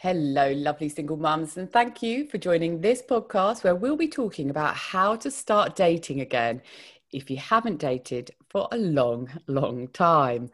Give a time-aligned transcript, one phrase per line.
[0.00, 4.48] Hello, lovely single mums, and thank you for joining this podcast where we'll be talking
[4.48, 6.62] about how to start dating again
[7.10, 10.50] if you haven't dated for a long, long time.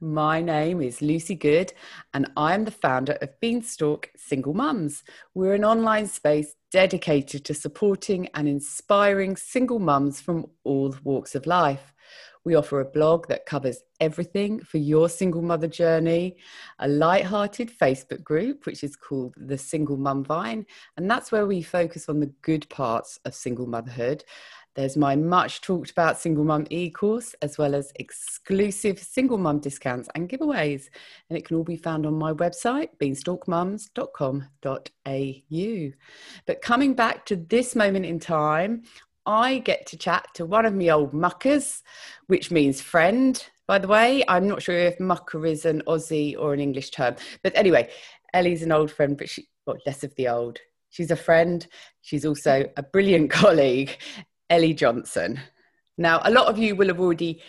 [0.00, 1.74] My name is Lucy Good,
[2.14, 5.04] and I'm the founder of Beanstalk Single Mums.
[5.34, 11.44] We're an online space dedicated to supporting and inspiring single mums from all walks of
[11.44, 11.92] life.
[12.46, 16.36] We offer a blog that covers everything for your single mother journey,
[16.78, 20.64] a light-hearted Facebook group which is called the Single Mum Vine,
[20.96, 24.22] and that's where we focus on the good parts of single motherhood.
[24.76, 30.10] There's my much talked about single mum e-course as well as exclusive single mum discounts
[30.14, 30.90] and giveaways,
[31.28, 35.92] and it can all be found on my website beanstalkmums.com.au.
[36.46, 38.82] But coming back to this moment in time,
[39.26, 41.82] I get to chat to one of my old muckers,
[42.28, 44.22] which means friend, by the way.
[44.28, 47.16] I'm not sure if mucker is an Aussie or an English term.
[47.42, 47.90] But anyway,
[48.32, 50.58] Ellie's an old friend, but she, well, less of the old.
[50.90, 51.66] She's a friend.
[52.02, 53.98] She's also a brilliant colleague,
[54.48, 55.40] Ellie Johnson.
[55.98, 57.42] Now, a lot of you will have already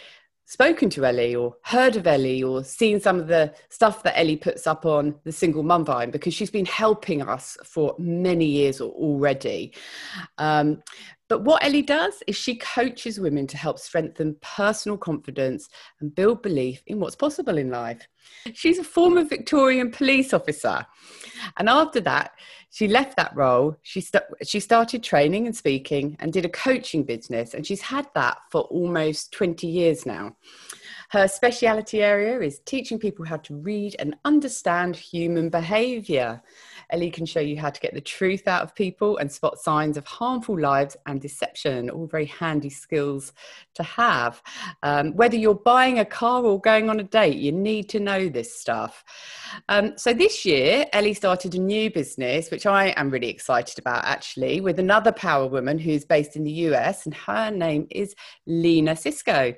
[0.47, 4.37] spoken to Ellie or heard of Ellie or seen some of the stuff that Ellie
[4.37, 8.79] puts up on the Single Mum Vine because she's been helping us for many years
[8.79, 9.73] already.
[10.37, 10.81] Um,
[11.27, 15.67] but what Ellie does is she coaches women to help strengthen personal confidence
[15.99, 18.07] and build belief in what's possible in life.
[18.53, 20.85] She's a former Victorian police officer.
[21.57, 22.31] And after that,
[22.69, 23.75] she left that role.
[23.83, 27.53] She, st- she started training and speaking and did a coaching business.
[27.53, 30.35] And she's had that for almost 20 years now.
[31.09, 36.41] Her speciality area is teaching people how to read and understand human behavior.
[36.89, 39.97] Ellie can show you how to get the truth out of people and spot signs
[39.97, 43.33] of harmful lives and deception, all very handy skills
[43.75, 44.41] to have.
[44.83, 48.29] Um, whether you're buying a car or going on a date, you need to know
[48.29, 49.03] this stuff.
[49.67, 54.05] Um, so this year, Ellie started a new business, which I am really excited about
[54.05, 58.93] actually, with another power woman who's based in the US, and her name is Lena
[58.93, 59.55] Sisco.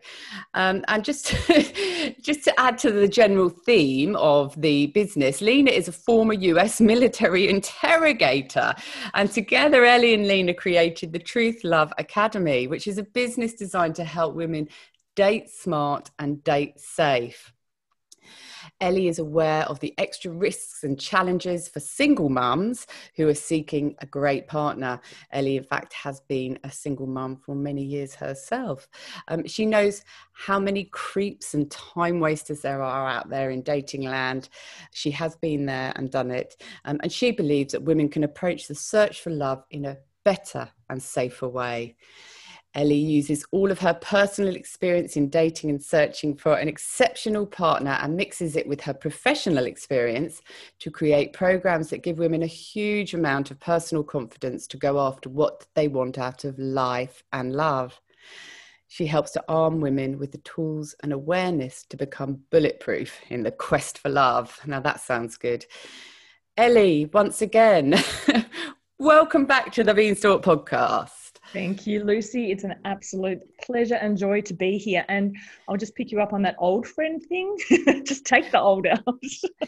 [0.55, 1.27] Um, and just,
[2.21, 6.81] just to add to the general theme of the business, Lena is a former US
[6.81, 8.73] military military interrogator.
[9.13, 13.95] And together, Ellie and Lena created the Truth Love Academy, which is a business designed
[13.95, 14.69] to help women
[15.15, 17.53] date smart and date safe.
[18.81, 23.95] Ellie is aware of the extra risks and challenges for single mums who are seeking
[23.99, 25.01] a great partner.
[25.31, 28.87] Ellie, in fact, has been a single mum for many years herself.
[29.27, 34.03] Um, she knows how many creeps and time wasters there are out there in dating
[34.03, 34.49] land.
[34.91, 36.61] She has been there and done it.
[36.85, 40.69] Um, and she believes that women can approach the search for love in a better
[40.89, 41.95] and safer way.
[42.75, 47.97] Ellie uses all of her personal experience in dating and searching for an exceptional partner
[48.01, 50.41] and mixes it with her professional experience
[50.77, 55.29] to create programs that give women a huge amount of personal confidence to go after
[55.29, 57.99] what they want out of life and love.
[58.87, 63.51] She helps to arm women with the tools and awareness to become bulletproof in the
[63.51, 64.59] quest for love.
[64.65, 65.65] Now that sounds good.
[66.55, 67.95] Ellie, once again,
[68.99, 71.18] welcome back to the Beanstalk podcast.
[71.51, 72.51] Thank you, Lucy.
[72.51, 75.03] It's an absolute pleasure and joy to be here.
[75.09, 75.35] And
[75.67, 77.57] I'll just pick you up on that old friend thing.
[78.05, 79.03] just take the old out.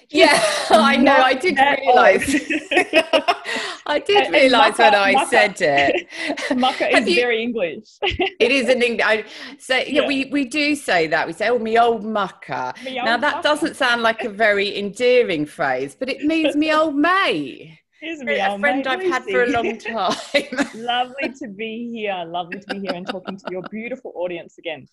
[0.10, 1.16] yeah, I know.
[1.16, 2.36] I did realise.
[3.88, 6.08] I did realise when I said it.
[6.56, 7.98] Mucker is you, very English.
[8.02, 9.06] it is an English.
[9.06, 9.26] I
[9.58, 11.26] say, yeah, yeah, we, we do say that.
[11.26, 12.74] We say, oh, me old mucker.
[12.86, 13.42] Me old now, that mucker.
[13.42, 17.81] doesn't sound like a very endearing phrase, but it means me old mate.
[18.02, 20.16] Here's me, a friend I've had for a long time.
[20.74, 22.26] Lovely to be here.
[22.26, 24.88] Lovely to be here and talking to your beautiful audience again.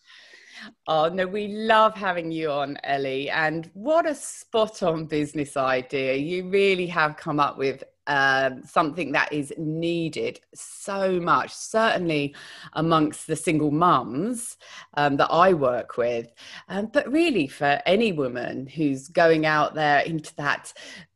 [0.86, 3.30] Oh, no, we love having you on, Ellie.
[3.30, 6.16] And what a spot on business idea.
[6.16, 12.34] You really have come up with um, something that is needed so much, certainly
[12.74, 14.58] amongst the single mums
[14.94, 16.30] um, that I work with,
[16.68, 20.72] um, but really for any woman who's going out there into that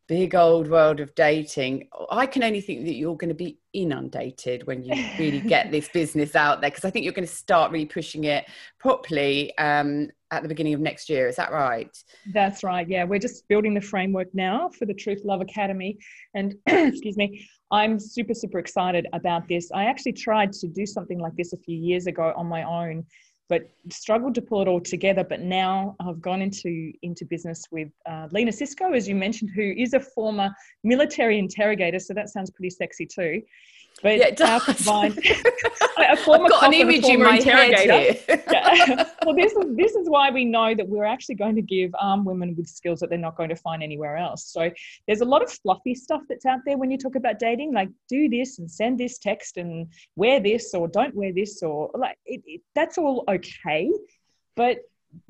[0.09, 1.89] big old world of dating.
[2.10, 5.89] I can only think that you're going to be inundated when you really get this
[5.95, 8.45] business out there because i think you're going to start really pushing it
[8.78, 11.27] properly um, at the beginning of next year.
[11.28, 11.97] Is that right?
[12.33, 13.04] That's right yeah.
[13.04, 15.99] We're just building the framework now for the truth love academy.
[16.34, 19.71] And excuse me i'm super super excited about this.
[19.72, 23.05] I actually tried to do something like this a few years ago on my own
[23.48, 25.24] but struggled to pull it all together.
[25.24, 29.74] But now I've gone into into business with uh, Lena Sisco, as you mentioned, who
[29.77, 30.50] is a former
[30.84, 31.98] military interrogator.
[31.98, 33.42] So that sounds pretty sexy too.
[34.03, 34.65] But yeah, it does.
[34.65, 35.19] Combined,
[36.13, 39.04] a former I've got an image in my head yeah.
[39.25, 42.27] Well, this is this is why we know that we're actually going to give armed
[42.27, 44.45] women with skills that they're not going to find anywhere else.
[44.47, 44.71] So
[45.07, 47.89] there's a lot of fluffy stuff that's out there when you talk about dating, like
[48.09, 52.19] do this and send this text and wear this or don't wear this or like
[52.27, 53.91] it, it, that's all okay.
[54.57, 54.78] But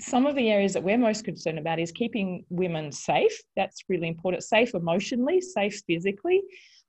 [0.01, 3.37] some of the areas that we're most concerned about is keeping women safe.
[3.57, 4.45] That's really important.
[4.45, 6.43] Safe emotionally, safe physically.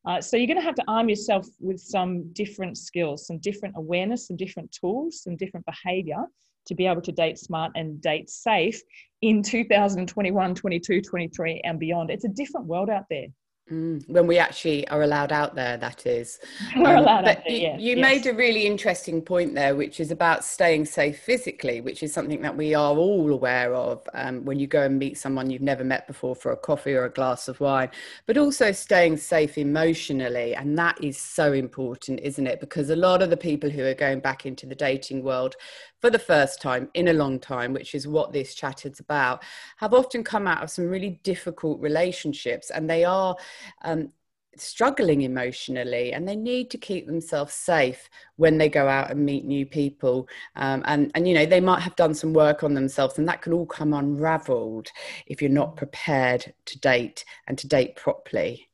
[0.05, 3.75] Uh, so you're going to have to arm yourself with some different skills, some different
[3.77, 6.25] awareness, some different tools, some different behavior
[6.65, 8.81] to be able to date smart and date safe
[9.21, 12.09] in 2021, 22, 23, and beyond.
[12.09, 13.27] It's a different world out there.
[13.71, 16.39] Mm, when we actually are allowed out there, that is.
[16.75, 17.55] We're um, allowed out there.
[17.55, 18.01] You, you yes.
[18.01, 22.41] made a really interesting point there, which is about staying safe physically, which is something
[22.41, 25.85] that we are all aware of um, when you go and meet someone you've never
[25.85, 27.89] met before for a coffee or a glass of wine,
[28.25, 30.53] but also staying safe emotionally.
[30.55, 32.59] And that is so important, isn't it?
[32.59, 35.55] Because a lot of the people who are going back into the dating world
[36.03, 39.41] for the first time in a long time, which is what this chat is about,
[39.77, 43.37] have often come out of some really difficult relationships and they are
[43.85, 44.11] um,
[44.57, 49.45] struggling emotionally and they need to keep themselves safe when they go out and meet
[49.45, 50.27] new people.
[50.57, 53.41] Um, and and you know they might have done some work on themselves and that
[53.41, 54.89] can all come unraveled
[55.25, 58.67] if you're not prepared to date and to date properly.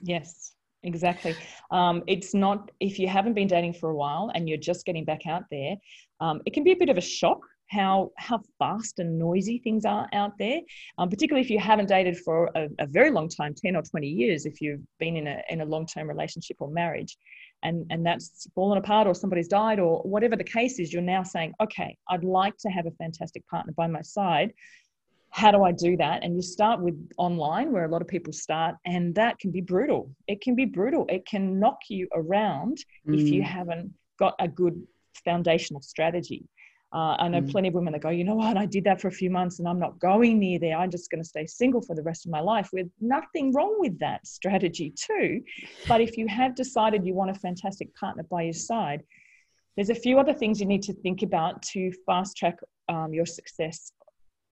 [0.00, 0.51] Yes
[0.82, 1.34] exactly.
[1.70, 5.04] Um, it's not if you haven't been dating for a while and you're just getting
[5.04, 5.76] back out there
[6.20, 7.40] um, it can be a bit of a shock
[7.72, 10.60] how how fast and noisy things are out there
[10.98, 14.06] um, particularly if you haven't dated for a, a, very long time 10 or 20
[14.06, 17.16] years if you've been in a, in a long-term relationship or marriage
[17.62, 21.22] and and that's fallen apart or somebody's died or whatever the case is you're now
[21.22, 24.52] saying okay i'd like to have a fantastic partner by my side
[25.32, 26.22] how do I do that?
[26.22, 29.62] And you start with online, where a lot of people start, and that can be
[29.62, 30.14] brutal.
[30.28, 31.06] It can be brutal.
[31.08, 33.18] It can knock you around mm.
[33.18, 33.46] if you mm.
[33.46, 34.86] haven't got a good
[35.24, 36.46] foundational strategy.
[36.92, 37.50] Uh, I know mm.
[37.50, 39.58] plenty of women that go, you know what, I did that for a few months
[39.58, 40.76] and I'm not going near there.
[40.76, 42.68] I'm just going to stay single for the rest of my life.
[42.70, 45.42] With nothing wrong with that strategy, too.
[45.88, 49.02] But if you have decided you want a fantastic partner by your side,
[49.76, 52.58] there's a few other things you need to think about to fast track
[52.90, 53.92] um, your success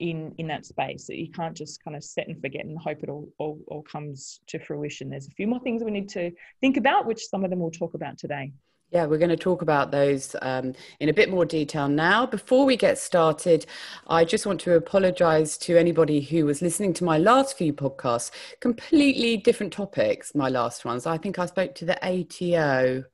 [0.01, 1.07] in in that space.
[1.07, 3.83] that You can't just kind of set and forget and hope it all, all, all
[3.83, 5.11] comes to fruition.
[5.11, 7.71] There's a few more things we need to think about, which some of them we'll
[7.71, 8.53] talk about today.
[8.93, 12.27] Yeah, we're going to talk about those um, in a bit more detail now.
[12.27, 13.65] Before we get started,
[14.09, 18.33] I just want to apologize to anybody who was listening to my last few podcasts.
[18.59, 21.07] Completely different topics, my last ones.
[21.07, 23.05] I think I spoke to the ATO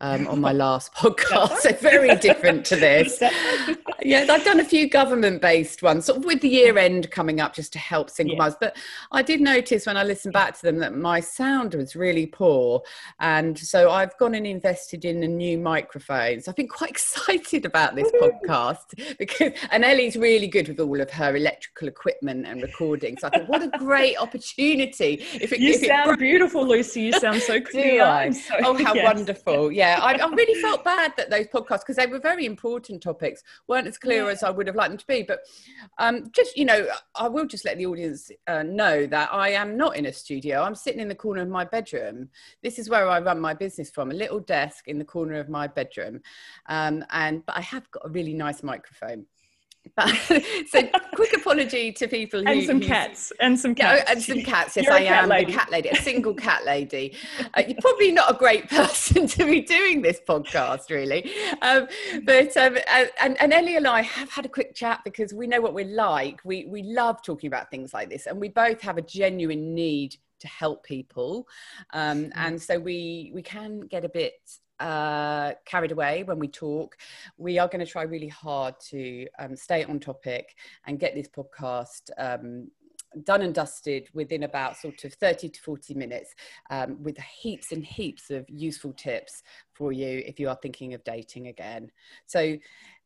[0.00, 3.18] um, on my last podcast, so very different to this.
[4.02, 7.54] yes, I've done a few government-based ones, sort of with the year end coming up,
[7.54, 8.38] just to help single yeah.
[8.38, 8.56] mothers.
[8.60, 8.76] But
[9.12, 12.82] I did notice when I listened back to them that my sound was really poor,
[13.20, 16.40] and so I've gone and invested in a new microphone.
[16.40, 21.00] So I've been quite excited about this podcast because, and Ellie's really good with all
[21.00, 23.16] of her electrical equipment and recording.
[23.18, 25.24] So I thought, what a great opportunity!
[25.34, 26.18] If it, you if sound it...
[26.18, 27.02] beautiful, Lucy.
[27.02, 28.32] You sound so clear.
[28.32, 29.04] So, oh, how yes.
[29.04, 29.72] wonderful!
[29.72, 33.02] Yeah yeah, I, I, really felt bad that those podcasts, because they were very important
[33.02, 34.30] topics, weren't as clear yeah.
[34.30, 35.22] as I would have liked them to be.
[35.22, 35.40] But
[35.98, 39.76] um, just, you know, I will just let the audience uh, know that I am
[39.76, 40.62] not in a studio.
[40.62, 42.28] I'm sitting in the corner of my bedroom.
[42.62, 45.48] This is where I run my business from, a little desk in the corner of
[45.48, 46.20] my bedroom.
[46.66, 49.26] Um, and, but I have got a really nice microphone.
[49.96, 50.08] But,
[50.68, 50.82] so
[51.14, 54.76] quick apology to people who, and some cats and some cats and some cats.
[54.76, 55.52] Yes, I am lady.
[55.52, 57.16] a cat lady, a single cat lady.
[57.54, 61.30] Uh, you're probably not a great person to be doing this podcast, really.
[61.62, 61.86] Um,
[62.24, 62.78] but um,
[63.20, 65.84] and, and Ellie and I have had a quick chat because we know what we're
[65.84, 66.40] like.
[66.44, 70.16] We we love talking about things like this, and we both have a genuine need
[70.40, 71.48] to help people,
[71.92, 72.32] um, mm.
[72.36, 74.34] and so we we can get a bit
[74.80, 76.96] uh, carried away when we talk.
[77.36, 80.56] We are going to try really hard to um, stay on topic
[80.86, 82.68] and get this podcast um,
[83.24, 86.34] done and dusted within about sort of 30 to 40 minutes
[86.70, 89.42] um, with heaps and heaps of useful tips
[89.72, 91.90] for you if you are thinking of dating again.
[92.26, 92.56] So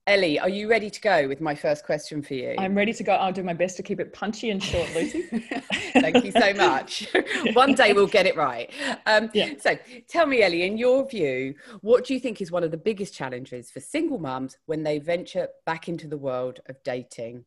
[0.08, 2.56] Ellie, are you ready to go with my first question for you?
[2.58, 3.12] I'm ready to go.
[3.12, 5.22] I'll do my best to keep it punchy and short, Lucy.
[5.92, 7.06] Thank you so much.
[7.52, 8.68] one day we'll get it right.
[9.06, 9.52] Um, yeah.
[9.60, 9.78] So
[10.08, 13.14] tell me, Ellie, in your view, what do you think is one of the biggest
[13.14, 17.44] challenges for single mums when they venture back into the world of dating?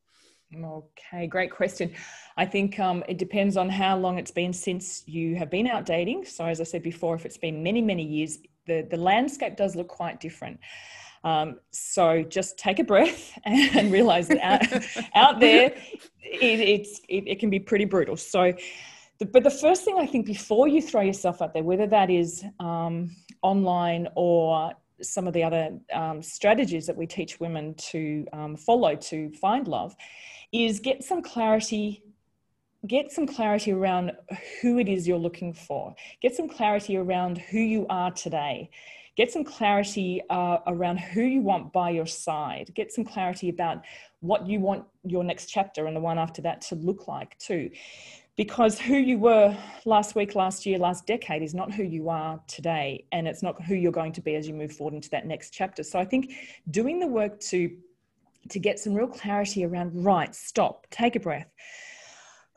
[0.55, 1.91] Okay, great question.
[2.37, 5.85] I think um, it depends on how long it's been since you have been out
[5.85, 6.23] dating.
[6.23, 9.75] So, as I said before, if it's been many, many years, the, the landscape does
[9.75, 10.59] look quite different.
[11.25, 15.73] Um, so just take a breath and realize that out, out there,
[16.21, 18.15] it, it, it, can be pretty brutal.
[18.15, 18.53] So
[19.17, 22.11] the, but the first thing I think before you throw yourself out there, whether that
[22.11, 28.25] is um, online or some of the other um, strategies that we teach women to
[28.31, 29.95] um, follow to find love,
[30.51, 32.03] is get some clarity.
[32.85, 34.11] Get some clarity around
[34.61, 35.95] who it is you're looking for.
[36.21, 38.69] Get some clarity around who you are today.
[39.15, 42.71] Get some clarity uh, around who you want by your side.
[42.75, 43.85] Get some clarity about
[44.19, 47.69] what you want your next chapter and the one after that to look like, too
[48.37, 49.55] because who you were
[49.85, 53.61] last week, last year, last decade is not who you are today, and it's not
[53.63, 55.83] who you're going to be as you move forward into that next chapter.
[55.83, 56.33] So I think
[56.69, 57.75] doing the work to
[58.47, 61.51] to get some real clarity around right, stop, take a breath.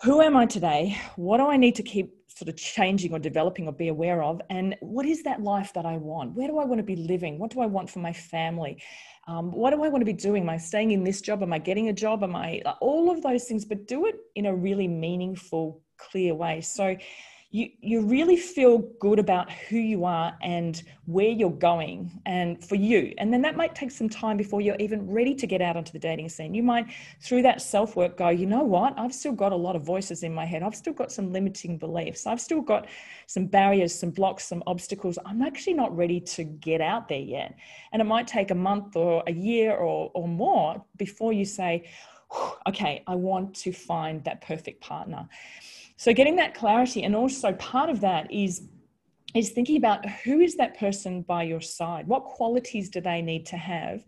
[0.02, 0.98] Who am I today?
[1.16, 4.40] What do I need to keep sort of changing or developing or be aware of?
[4.48, 6.36] And what is that life that I want?
[6.36, 7.38] Where do I want to be living?
[7.38, 8.80] What do I want for my family?
[9.26, 10.44] Um, what do I want to be doing?
[10.44, 11.42] Am I staying in this job?
[11.42, 12.22] Am I getting a job?
[12.22, 13.64] Am I all of those things?
[13.64, 16.60] But do it in a really meaningful, clear way.
[16.60, 16.96] So
[17.50, 22.74] you you really feel good about who you are and where you're going and for
[22.74, 23.14] you.
[23.16, 25.92] And then that might take some time before you're even ready to get out onto
[25.92, 26.54] the dating scene.
[26.54, 26.88] You might
[27.22, 28.98] through that self work go you know what?
[28.98, 30.62] I've still got a lot of voices in my head.
[30.62, 32.26] I've still got some limiting beliefs.
[32.26, 32.86] I've still got
[33.26, 35.18] some barriers some blocks some obstacles.
[35.24, 37.56] I'm actually not ready to get out there yet.
[37.92, 41.88] And it might take a month or a year or, or more before you say
[42.66, 45.26] okay i want to find that perfect partner
[45.98, 48.62] so getting that clarity, and also part of that is
[49.34, 52.06] is thinking about who is that person by your side?
[52.06, 54.04] What qualities do they need to have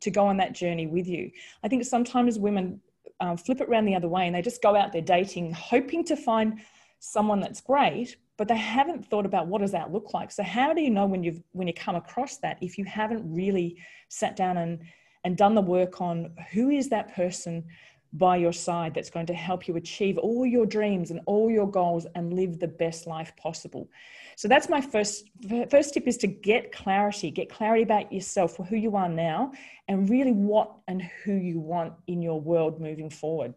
[0.00, 1.30] to go on that journey with you?
[1.62, 2.80] I think sometimes women
[3.20, 6.04] um, flip it around the other way and they just go out there dating, hoping
[6.04, 6.60] to find
[7.00, 10.30] someone that's great, but they haven't thought about what does that look like.
[10.30, 13.22] So how do you know when you've when you come across that if you haven't
[13.30, 13.76] really
[14.08, 14.78] sat down and
[15.24, 17.64] and done the work on who is that person
[18.12, 21.70] by your side that's going to help you achieve all your dreams and all your
[21.70, 23.88] goals and live the best life possible.
[24.36, 25.30] So that's my first
[25.70, 29.52] first tip is to get clarity, get clarity about yourself for who you are now
[29.88, 33.54] and really what and who you want in your world moving forward.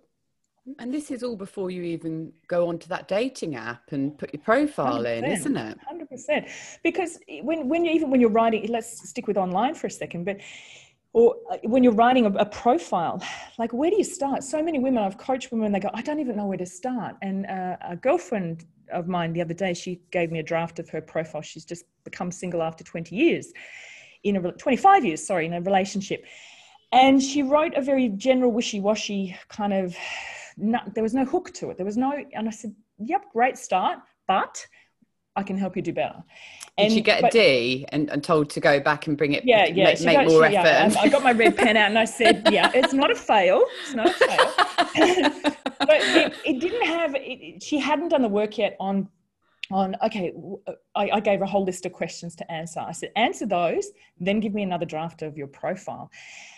[0.80, 4.42] And this is all before you even go onto that dating app and put your
[4.42, 5.78] profile in, isn't it?
[5.88, 6.48] Hundred percent.
[6.84, 10.24] Because when when you even when you're writing, let's stick with online for a second,
[10.26, 10.38] but
[11.16, 13.24] or uh, when you're writing a, a, profile,
[13.58, 14.44] like where do you start?
[14.44, 17.16] So many women, I've coached women, they go, I don't even know where to start.
[17.22, 20.90] And uh, a girlfriend of mine the other day, she gave me a draft of
[20.90, 21.42] her profile.
[21.42, 23.54] She's just become single after 20 years,
[24.24, 26.26] in a 25 years, sorry, in a relationship.
[26.92, 29.96] And she wrote a very general, wishy-washy kind of,
[30.58, 31.78] there was no hook to it.
[31.78, 34.68] There was no, and I said, yep, great start, but
[35.36, 36.24] I can help you do better.
[36.78, 39.34] And, Did she get but, a D and, and told to go back and bring
[39.34, 39.44] it?
[39.46, 39.86] Yeah, yeah.
[39.86, 40.68] Make, make got, more she, effort.
[40.68, 43.16] Yeah, um, I got my red pen out and I said, "Yeah, it's not a
[43.16, 43.64] fail.
[43.84, 45.42] It's not a fail."
[45.80, 47.16] but it, it, didn't have.
[47.16, 49.08] It, she hadn't done the work yet on
[49.72, 50.32] on okay
[50.68, 53.90] uh, I, I, gave a whole list of questions to answer i said answer those
[54.20, 56.12] then give me another draft of your profile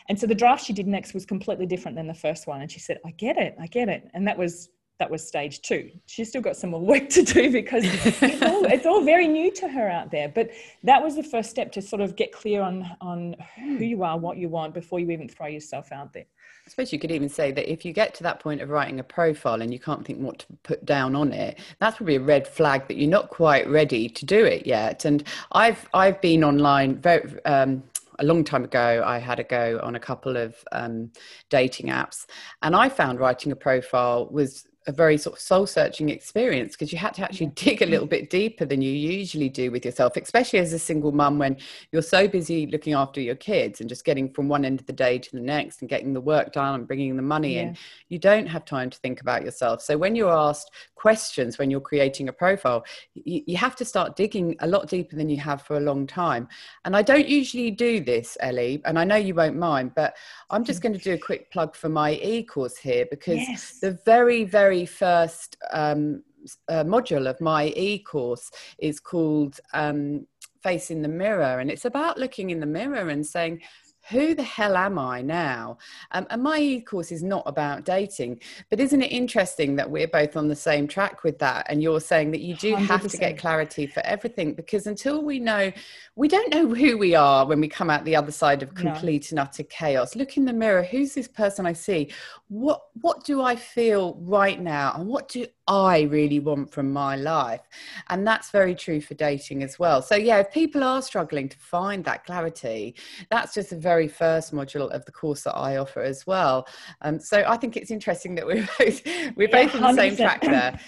[0.09, 2.69] and so the draft she did next was completely different than the first one and
[2.69, 4.69] she said i get it i get it and that was
[4.99, 5.91] that was stage two.
[6.07, 9.51] She's still got some more work to do because it's, all, it's all very new
[9.55, 10.29] to her out there.
[10.29, 10.51] But
[10.83, 14.17] that was the first step to sort of get clear on on who you are,
[14.17, 16.25] what you want before you even throw yourself out there.
[16.65, 18.99] I suppose you could even say that if you get to that point of writing
[18.99, 22.21] a profile and you can't think what to put down on it, that's probably a
[22.21, 25.05] red flag that you're not quite ready to do it yet.
[25.05, 25.23] And
[25.53, 27.83] I've I've been online very um,
[28.19, 31.11] a long time ago, I had a go on a couple of um,
[31.49, 32.25] dating apps,
[32.61, 36.91] and I found writing a profile was a very sort of soul searching experience because
[36.91, 40.15] you had to actually dig a little bit deeper than you usually do with yourself,
[40.15, 41.57] especially as a single mum when
[41.91, 44.93] you're so busy looking after your kids and just getting from one end of the
[44.93, 47.61] day to the next and getting the work done and bringing the money yeah.
[47.61, 47.77] in.
[48.07, 49.81] You don't have time to think about yourself.
[49.81, 54.15] So when you're asked questions when you're creating a profile, you, you have to start
[54.15, 56.47] digging a lot deeper than you have for a long time.
[56.83, 60.17] And I don't usually do this, Ellie, and I know you won't mind, but
[60.49, 63.79] I'm just going to do a quick plug for my e course here because yes.
[63.79, 66.23] the very, very very first um,
[66.69, 70.27] uh, module of my e-course is called um,
[70.61, 73.61] Facing the Mirror, and it's about looking in the mirror and saying,
[74.09, 75.77] who the hell am I now?
[76.11, 80.07] Um, and my e course is not about dating, but isn't it interesting that we're
[80.07, 81.65] both on the same track with that?
[81.69, 82.85] And you're saying that you do 100%.
[82.87, 85.71] have to get clarity for everything because until we know,
[86.15, 89.31] we don't know who we are when we come out the other side of complete
[89.31, 89.41] no.
[89.41, 90.15] and utter chaos.
[90.15, 90.83] Look in the mirror.
[90.83, 92.11] Who's this person I see?
[92.47, 94.93] What what do I feel right now?
[94.95, 97.61] And what do I really want from my life.
[98.09, 100.01] And that's very true for dating as well.
[100.01, 102.95] So, yeah, if people are struggling to find that clarity,
[103.29, 106.67] that's just the very first module of the course that I offer as well.
[107.01, 109.01] Um, so, I think it's interesting that we're both,
[109.35, 110.79] we're both yeah, on the same track there.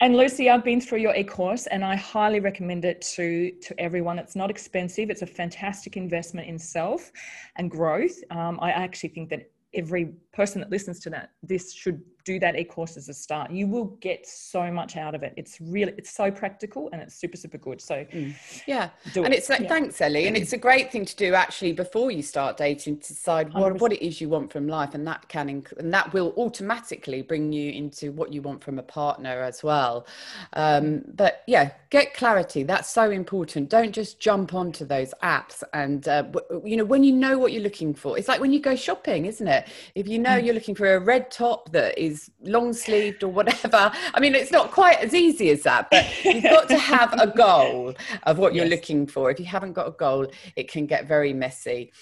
[0.00, 4.18] And Lucy, I've been through your e-course and I highly recommend it to, to everyone.
[4.18, 5.10] It's not expensive.
[5.10, 7.10] It's a fantastic investment in self
[7.56, 8.16] and growth.
[8.30, 12.58] Um, I actually think that every person that listens to that this should do that
[12.58, 15.32] e-course as a start you will get so much out of it.
[15.36, 17.80] It's really it's so practical and it's super super good.
[17.80, 18.34] So mm.
[18.66, 18.90] yeah.
[19.16, 19.38] and it.
[19.38, 19.68] it's like yeah.
[19.68, 20.26] thanks ellie.
[20.26, 23.80] And it's a great thing to do actually before you start dating to decide what,
[23.80, 24.94] what it is you want from life.
[24.94, 28.78] And that can inc- and that will automatically bring you into what you want from
[28.78, 30.06] a partner as well.
[30.52, 32.62] Um, but yeah get clarity.
[32.62, 33.70] That's so important.
[33.70, 36.24] Don't just jump onto those apps and uh,
[36.64, 39.24] you know when you know what you're looking for it's like when you go shopping
[39.26, 39.66] isn't it?
[39.94, 40.44] If you know mm.
[40.44, 43.90] you're looking for a red top that is long sleeved or whatever.
[44.14, 47.26] I mean it's not quite as easy as that but you've got to have a
[47.26, 47.94] goal
[48.24, 49.30] of what you're looking for.
[49.30, 51.92] If you haven't got a goal it can get very messy.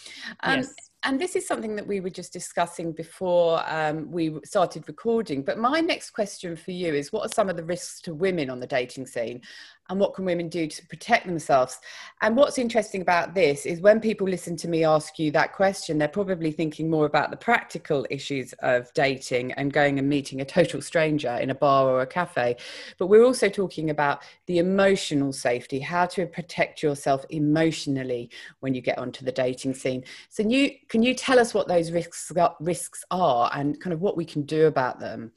[0.40, 0.74] Um, yes.
[1.02, 5.42] and this is something that we were just discussing before um, we started recording.
[5.42, 8.50] But my next question for you is what are some of the risks to women
[8.50, 9.42] on the dating scene?
[9.88, 11.78] And what can women do to protect themselves?
[12.22, 15.98] And what's interesting about this is when people listen to me ask you that question
[15.98, 20.44] they're probably thinking more about the practical issues of dating and going and meeting a
[20.44, 22.56] total stranger in a bar or a cafe.
[22.98, 28.80] But we're also talking about the emotional safety how to protect yourself emotionally when you
[28.80, 30.04] get onto the dating scene.
[30.28, 34.16] So you can you tell us what those risks risks are and kind of what
[34.16, 35.32] we can do about them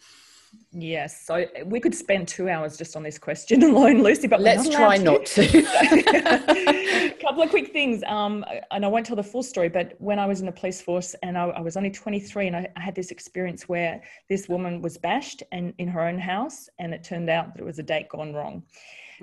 [0.72, 4.28] Yes, so we could spend two hours just on this question alone, Lucy.
[4.28, 5.04] But let's not try to.
[5.04, 5.42] not to.
[5.44, 9.70] A couple of quick things, um, and I won't tell the full story.
[9.70, 12.56] But when I was in the police force, and I, I was only 23, and
[12.56, 16.70] I, I, had this experience where this woman was bashed and in her own house,
[16.80, 18.64] and it turned out that it was a date gone wrong.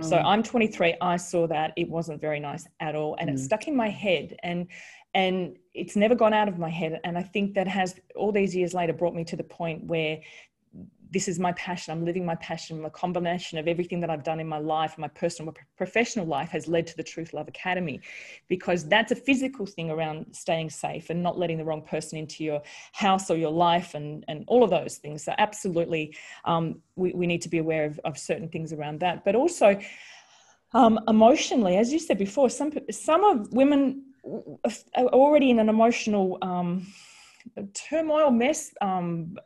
[0.03, 0.25] So mm.
[0.25, 0.97] I'm 23.
[1.01, 3.35] I saw that it wasn't very nice at all, and mm.
[3.35, 4.37] it stuck in my head.
[4.43, 4.67] And
[5.15, 8.55] and it's never gone out of my head and i think that has all these
[8.55, 10.19] years later brought me to the point where
[11.11, 11.93] this is my passion.
[11.93, 12.85] I'm living my passion.
[12.85, 16.67] A combination of everything that I've done in my life, my personal, professional life, has
[16.67, 18.01] led to the Truth Love Academy,
[18.49, 22.45] because that's a physical thing around staying safe and not letting the wrong person into
[22.45, 25.25] your house or your life, and and all of those things.
[25.25, 29.25] So absolutely, um, we we need to be aware of, of certain things around that,
[29.25, 29.79] but also
[30.73, 34.03] um, emotionally, as you said before, some some of women
[34.97, 36.39] are already in an emotional.
[36.43, 36.87] Um,
[37.75, 39.37] turmoil, mess, um,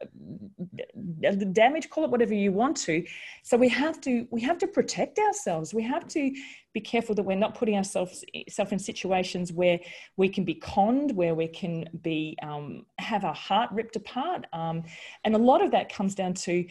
[1.52, 3.04] damage, call it whatever you want to.
[3.42, 5.72] So we have to we have to protect ourselves.
[5.74, 6.32] We have to
[6.72, 9.78] be careful that we're not putting ourselves self in situations where
[10.16, 14.82] we can be conned, where we can be um, have our heart ripped apart, um,
[15.24, 16.64] and a lot of that comes down to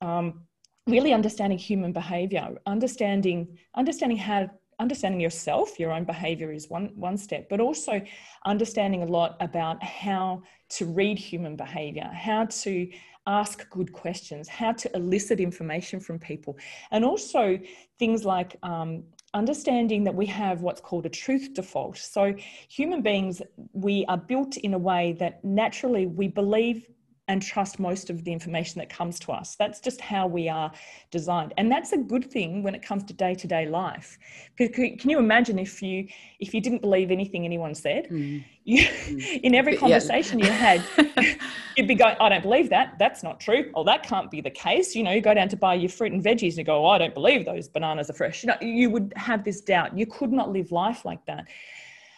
[0.00, 0.42] um,
[0.86, 7.16] really understanding human behavior, understanding understanding how understanding yourself, your own behavior is one, one
[7.16, 8.00] step, but also
[8.46, 12.88] understanding a lot about how to read human behavior, how to
[13.26, 16.56] ask good questions, how to elicit information from people,
[16.90, 17.58] and also
[17.98, 21.98] things like um, understanding that we have what's called a truth default.
[21.98, 22.34] So,
[22.68, 26.86] human beings, we are built in a way that naturally we believe
[27.28, 29.54] and trust most of the information that comes to us.
[29.56, 30.72] That's just how we are
[31.10, 34.18] designed, and that's a good thing when it comes to day to day life.
[34.56, 36.08] Can you imagine if you
[36.40, 38.08] if you didn't believe anything anyone said?
[38.08, 38.44] Mm.
[38.64, 39.40] You, mm.
[39.40, 40.46] in every conversation yeah.
[40.46, 41.38] you had,
[41.76, 42.98] you'd be going, "I don't believe that.
[42.98, 43.70] That's not true.
[43.74, 46.12] Oh, that can't be the case." You know, you go down to buy your fruit
[46.12, 48.56] and veggies, and you go, oh, "I don't believe those bananas are fresh." You know,
[48.60, 49.96] you would have this doubt.
[49.96, 51.44] You could not live life like that.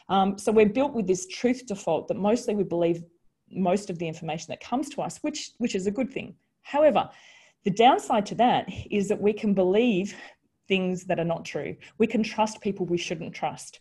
[0.08, 3.04] Um, so we're built with this truth default that mostly we believe
[3.50, 6.34] most of the information that comes to us, which, which is a good thing.
[6.62, 7.10] However,
[7.64, 10.14] the downside to that is that we can believe
[10.68, 11.76] things that are not true.
[11.98, 13.80] We can trust people we shouldn't trust.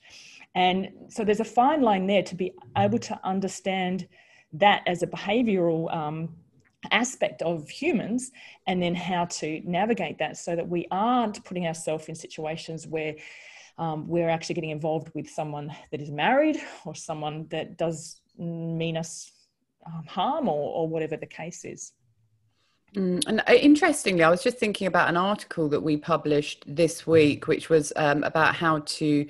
[0.55, 4.07] And so there's a fine line there to be able to understand
[4.53, 6.35] that as a behavioral um,
[6.91, 8.31] aspect of humans
[8.65, 13.15] and then how to navigate that so that we aren't putting ourselves in situations where
[13.77, 18.97] um, we're actually getting involved with someone that is married or someone that does mean
[18.97, 19.31] us
[19.85, 21.93] um, harm or, or whatever the case is.
[22.95, 27.05] Mm, and uh, interestingly, I was just thinking about an article that we published this
[27.05, 29.27] week, which was um, about how to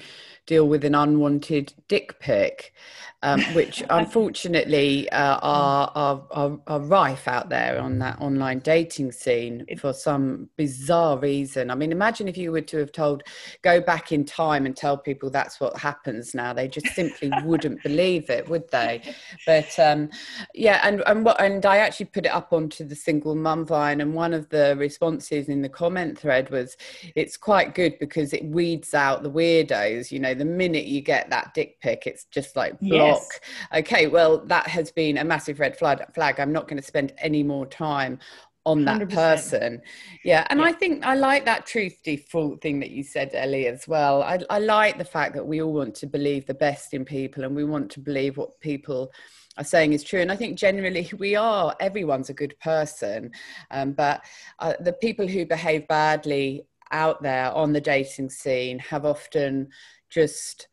[0.50, 2.74] deal with an unwanted dick pic,
[3.22, 9.12] um, which unfortunately uh, are, are, are, are, rife out there on that online dating
[9.12, 11.70] scene for some bizarre reason.
[11.70, 13.24] I mean, imagine if you were to have told,
[13.62, 16.52] go back in time and tell people that's what happens now.
[16.52, 19.02] They just simply wouldn't believe it, would they?
[19.46, 20.10] But um,
[20.56, 24.02] yeah, and, and, what, and I actually put it up onto the single mum vine,
[24.02, 26.78] and one of the responses in the comment thread was,
[27.16, 31.30] it's quite good because it weeds out the weirdos, you know, the minute you get
[31.30, 33.24] that dick pic, it's just like block.
[33.24, 33.40] Yes.
[33.74, 36.00] Okay, well, that has been a massive red flag.
[36.14, 36.40] flag.
[36.40, 38.20] I'm not going to spend any more time
[38.66, 39.14] on that 100%.
[39.14, 39.82] person.
[40.24, 40.46] Yeah.
[40.50, 40.66] And yeah.
[40.68, 44.22] I think I like that truth default thing that you said, Ellie, as well.
[44.22, 47.44] I, I like the fact that we all want to believe the best in people
[47.44, 49.12] and we want to believe what people
[49.60, 50.22] are saying is true.
[50.22, 53.32] And I think generally we are, everyone's a good person.
[53.72, 54.24] Um, but
[54.60, 59.70] uh, the people who behave badly out there on the dating scene have often
[60.10, 60.68] just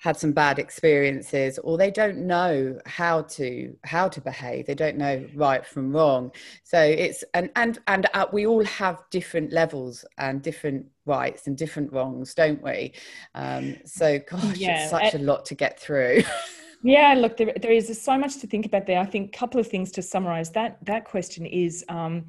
[0.00, 4.96] had some bad experiences or they don't know how to how to behave they don't
[4.96, 6.30] know right from wrong
[6.62, 11.58] so it's and and and uh, we all have different levels and different rights and
[11.58, 12.92] different wrongs don't we
[13.34, 14.82] um so gosh yeah.
[14.82, 16.22] it's such a lot to get through
[16.82, 18.98] yeah look there, there is so much to think about there.
[18.98, 22.26] I think a couple of things to summarize that that question is um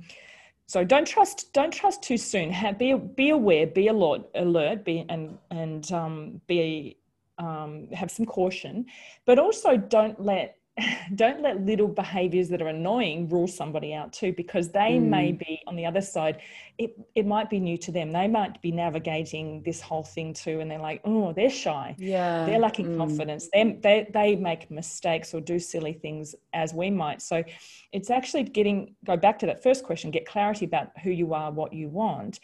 [0.69, 2.51] so don't trust don't trust too soon.
[2.51, 6.99] Have, be be aware be alert alert be and and um, be
[7.39, 8.85] um, have some caution,
[9.25, 10.58] but also don't let
[11.15, 15.03] don't let little behaviors that are annoying rule somebody out too because they mm.
[15.03, 16.41] may be on the other side.
[16.77, 18.11] It, it might be new to them.
[18.11, 21.95] They might be navigating this whole thing too and they're like oh they're shy.
[21.97, 22.97] Yeah they're lacking mm.
[22.97, 23.49] confidence.
[23.53, 27.21] They, they they make mistakes or do silly things as we might.
[27.21, 27.43] So
[27.91, 31.51] it's actually getting go back to that first question get clarity about who you are
[31.51, 32.39] what you want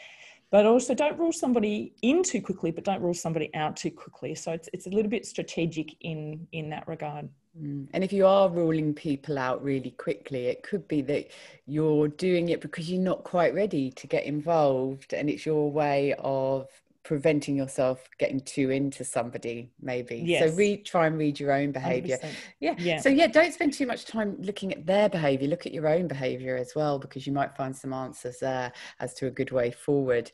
[0.55, 4.33] but also don't rule somebody in too quickly but don't rule somebody out too quickly
[4.33, 7.27] so it's, it's a little bit strategic in in that regard
[7.61, 7.85] mm.
[7.93, 11.29] and if you are ruling people out really quickly it could be that
[11.65, 16.15] you're doing it because you're not quite ready to get involved and it's your way
[16.19, 16.69] of
[17.05, 20.17] preventing yourself getting too into somebody maybe.
[20.25, 20.49] Yes.
[20.49, 22.17] so read try and read your own behavior.
[22.59, 22.73] Yeah.
[22.77, 22.99] yeah.
[22.99, 25.47] So yeah don't spend too much time looking at their behavior.
[25.47, 29.13] Look at your own behavior as well because you might find some answers there as
[29.15, 30.31] to a good way forward.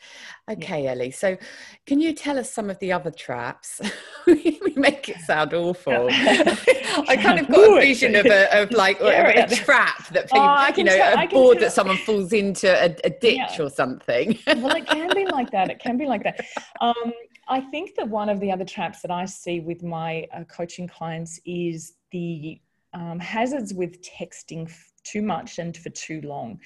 [0.49, 0.91] Okay yeah.
[0.91, 1.38] ellie so
[1.86, 3.81] can you tell us some of the other traps?
[4.27, 6.07] We make it sound awful
[7.08, 10.39] i kind of got a vision of a of like a, a, trap that people
[10.39, 13.62] oh, you know tell, a board that someone falls into a, a ditch yeah.
[13.62, 14.38] or something.
[14.47, 16.45] Well it can be like that it can be like that.
[16.82, 17.13] Um,
[17.47, 20.88] I think that one of the other traps that I see with my uh, coaching
[20.88, 22.60] clients is the
[22.93, 24.71] um, hazards with texting
[25.04, 26.60] too much and for too long.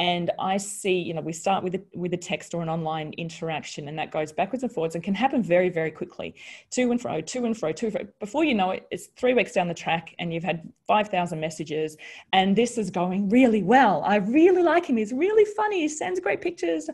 [0.00, 3.12] And I see, you know, we start with a, with a text or an online
[3.18, 6.34] interaction, and that goes backwards and forwards and can happen very, very quickly.
[6.70, 8.06] To and fro, to and fro, to and fro.
[8.18, 11.38] Before you know it, it's three weeks down the track, and you've had five thousand
[11.38, 11.98] messages,
[12.32, 14.02] and this is going really well.
[14.02, 14.96] I really like him.
[14.96, 15.82] He's really funny.
[15.82, 16.88] He sends great pictures.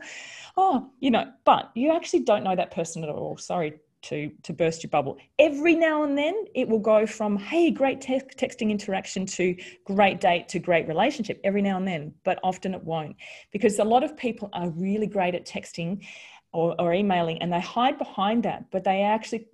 [0.57, 3.37] Oh, you know, but you actually don't know that person at all.
[3.37, 5.17] Sorry to to burst your bubble.
[5.39, 10.21] Every now and then it will go from hey great te- texting interaction to great
[10.21, 13.17] date to great relationship every now and then but often it won't.
[13.53, 16.05] Because a lot of people are really great at texting
[16.53, 19.47] or, or emailing and they hide behind that but they actually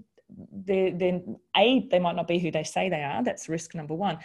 [0.64, 3.94] they then a they might not be who they say they are that's risk number
[3.94, 4.18] one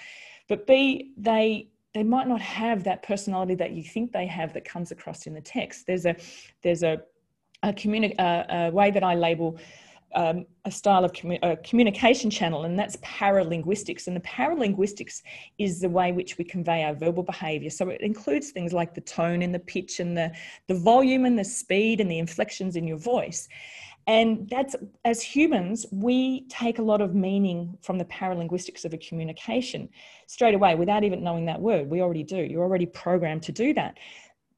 [0.47, 4.63] but b they they might not have that personality that you think they have that
[4.63, 5.87] comes across in the text.
[5.87, 6.15] There's a
[6.61, 7.01] there's a
[7.63, 9.57] a, communi- a way that I label
[10.15, 14.07] um, a style of commu- a communication channel, and that's paralinguistics.
[14.07, 15.21] And the paralinguistics
[15.57, 17.69] is the way which we convey our verbal behavior.
[17.69, 20.31] So it includes things like the tone and the pitch and the,
[20.67, 23.47] the volume and the speed and the inflections in your voice.
[24.07, 28.97] And that's, as humans, we take a lot of meaning from the paralinguistics of a
[28.97, 29.89] communication
[30.27, 31.89] straight away without even knowing that word.
[31.89, 32.37] We already do.
[32.37, 33.97] You're already programmed to do that.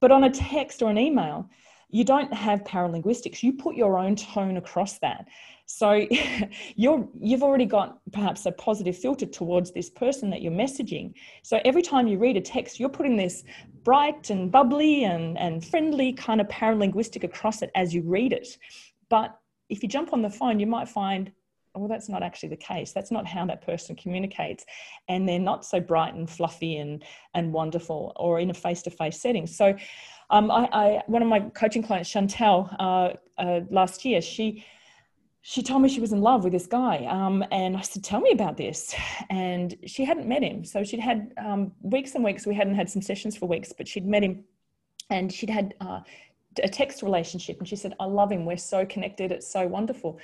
[0.01, 1.49] But on a text or an email,
[1.89, 3.41] you don't have paralinguistics.
[3.41, 5.27] You put your own tone across that.
[5.65, 6.07] So
[6.75, 11.13] you're you've already got perhaps a positive filter towards this person that you're messaging.
[11.43, 13.43] So every time you read a text you're putting this
[13.83, 18.57] bright and bubbly and, and friendly kind of paralinguistic across it as you read it.
[19.09, 19.37] But
[19.69, 21.31] if you jump on the phone you might find
[21.75, 22.91] well that's not actually the case.
[22.91, 24.65] That's not how that person communicates.
[25.07, 27.03] And they're not so bright and fluffy and
[27.35, 29.45] and wonderful or in a face-to-face setting.
[29.45, 29.75] So
[30.29, 34.65] um, I, I, one of my coaching clients, Chantel, uh, uh, last year, she
[35.41, 38.19] she told me she was in love with this guy, um, and I said, "Tell
[38.19, 38.93] me about this."
[39.29, 42.45] And she hadn't met him, so she'd had um, weeks and weeks.
[42.45, 44.43] We hadn't had some sessions for weeks, but she'd met him,
[45.09, 46.01] and she'd had uh,
[46.61, 47.57] a text relationship.
[47.59, 48.45] And she said, "I love him.
[48.45, 49.31] We're so connected.
[49.31, 50.19] It's so wonderful."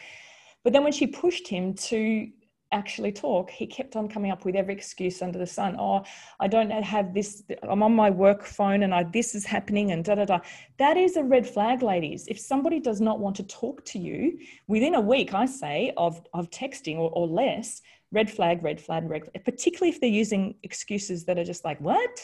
[0.63, 2.28] But then when she pushed him to
[2.71, 5.75] actually talk, he kept on coming up with every excuse under the sun.
[5.80, 6.04] Oh,
[6.39, 10.04] I don't have this, I'm on my work phone and I, this is happening and
[10.04, 10.39] da da da.
[10.78, 12.28] That is a red flag, ladies.
[12.28, 16.21] If somebody does not want to talk to you within a week, I say, of,
[16.34, 20.56] of texting or, or less, red flag, red flag, red flag, particularly if they're using
[20.63, 22.19] excuses that are just like, what?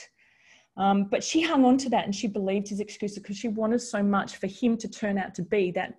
[0.78, 3.82] Um, but she hung on to that and she believed his excuses because she wanted
[3.82, 5.96] so much for him to turn out to be that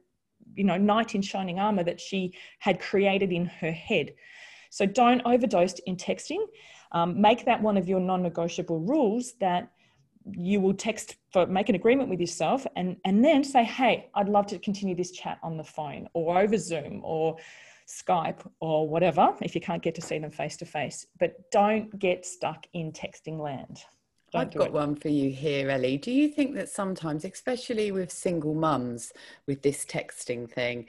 [0.54, 4.14] you know knight in shining armor that she had created in her head.
[4.70, 6.44] So don't overdose in texting.
[6.92, 9.70] Um, make that one of your non negotiable rules that
[10.30, 14.28] you will text for make an agreement with yourself and and then say hey i'd
[14.28, 17.36] love to continue this chat on the phone or over zoom or
[17.92, 21.06] skype or whatever if you can't get to see them face to face.
[21.18, 23.82] But don't get stuck in texting land
[24.34, 24.72] I've got it.
[24.72, 25.98] one for you here, Ellie.
[25.98, 29.12] Do you think that sometimes, especially with single mums,
[29.46, 30.86] with this texting thing,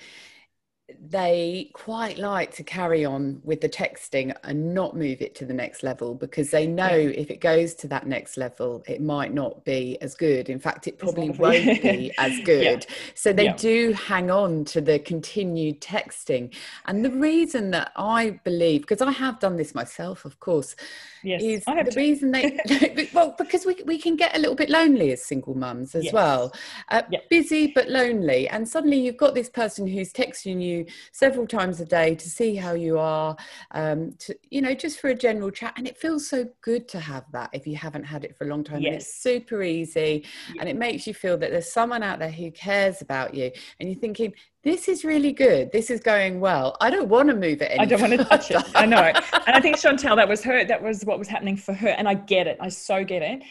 [1.10, 5.54] they quite like to carry on with the texting and not move it to the
[5.54, 7.10] next level because they know yeah.
[7.10, 10.88] if it goes to that next level it might not be as good in fact
[10.88, 12.96] it probably won't be as good yeah.
[13.16, 13.56] so they yeah.
[13.56, 16.54] do hang on to the continued texting
[16.86, 20.76] and the reason that i believe because i have done this myself of course
[21.24, 22.00] yes, is the to.
[22.00, 22.60] reason they
[23.14, 26.14] well because we, we can get a little bit lonely as single mums as yes.
[26.14, 26.54] well
[26.90, 31.80] uh, busy but lonely and suddenly you've got this person who's texting you several times
[31.80, 33.36] a day to see how you are,
[33.72, 35.74] um, to, you know, just for a general chat.
[35.78, 38.48] And it feels so good to have that if you haven't had it for a
[38.48, 38.82] long time.
[38.82, 38.88] Yes.
[38.88, 40.26] And it's super easy
[40.60, 43.52] and it makes you feel that there's someone out there who cares about you.
[43.80, 45.72] And you're thinking, this is really good.
[45.72, 46.78] This is going well.
[46.80, 47.78] I don't want to move it.
[47.80, 48.64] I don't want to touch it.
[48.76, 49.12] I know.
[49.46, 50.64] And I think Chantel, that was her.
[50.64, 51.90] That was what was happening for her.
[51.90, 52.58] And I get it.
[52.62, 53.44] I so get it.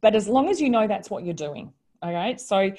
[0.00, 2.40] But as long as you know that's what you're doing, all right.
[2.40, 2.72] So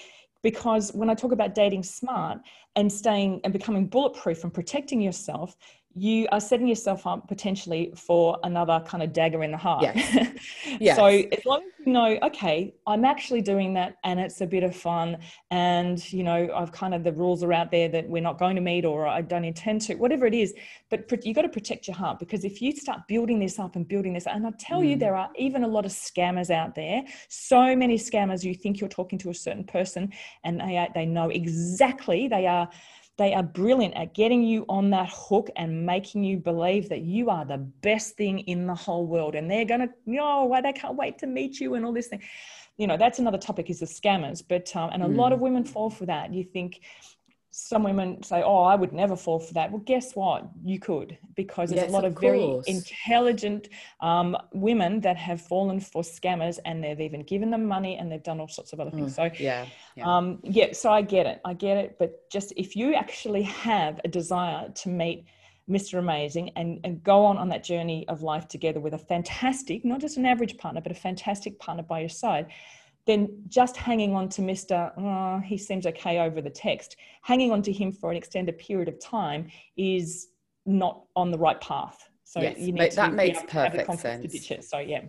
[0.44, 2.40] because when I talk about dating smart
[2.76, 5.56] and staying and becoming bulletproof and protecting yourself,
[5.96, 9.84] you are setting yourself up potentially for another kind of dagger in the heart.
[9.84, 10.28] Yes.
[10.80, 10.98] yes.
[10.98, 14.64] so as long as you know, okay, I'm actually doing that and it's a bit
[14.64, 15.18] of fun
[15.52, 18.56] and you know, I've kind of the rules are out there that we're not going
[18.56, 20.56] to meet or I don't intend to, whatever it is,
[20.90, 23.88] but you've got to protect your heart because if you start building this up and
[23.88, 24.90] building this, and I tell mm.
[24.90, 27.04] you, there are even a lot of scammers out there.
[27.30, 30.12] So many scammers, you think you're talking to a certain person
[30.44, 32.68] and they, they know exactly, they are
[33.18, 37.30] they are brilliant at getting you on that hook and making you believe that you
[37.30, 39.36] are the best thing in the whole world.
[39.36, 41.94] And they're going to, you know, why they can't wait to meet you and all
[41.94, 42.22] this thing.
[42.78, 44.42] You know, that's another topic is the scammers.
[44.48, 45.16] But, um, and a mm.
[45.16, 46.34] lot of women fall for that.
[46.34, 46.82] You think,
[47.56, 50.50] some women say, "Oh, I would never fall for that." Well, guess what?
[50.64, 53.70] You could because there's yes, a lot of, of very intelligent
[54.02, 58.24] um, women that have fallen for scammers, and they've even given them money, and they've
[58.24, 59.14] done all sorts of other things.
[59.14, 60.18] Mm, so, yeah, yeah.
[60.18, 60.74] Um, yeah.
[60.74, 61.42] So I get it.
[61.46, 61.98] I get it.
[62.00, 65.26] But just if you actually have a desire to meet
[65.70, 66.00] Mr.
[66.00, 70.02] Amazing and, and go on on that journey of life together with a fantastic, not
[70.02, 72.48] just an average partner, but a fantastic partner by your side
[73.06, 74.92] then just hanging on to Mr.
[74.98, 78.88] Oh, he seems okay over the text, hanging on to him for an extended period
[78.88, 80.30] of time is
[80.66, 82.10] not on the right path.
[82.24, 84.68] So yes, you need that makes perfect sense.
[84.68, 85.02] So yeah.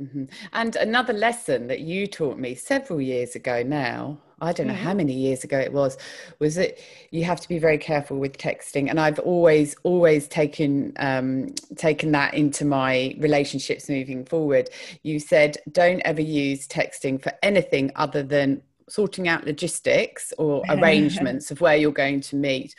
[0.00, 0.24] Mm-hmm.
[0.54, 4.82] And another lesson that you taught me several years ago now, I don't know mm-hmm.
[4.82, 5.98] how many years ago it was,
[6.38, 6.78] was that
[7.10, 8.88] you have to be very careful with texting.
[8.88, 14.70] And I've always, always taken um, taken that into my relationships moving forward.
[15.02, 21.50] You said don't ever use texting for anything other than sorting out logistics or arrangements
[21.50, 22.74] of where you're going to meet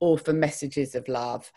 [0.00, 1.50] or for messages of love.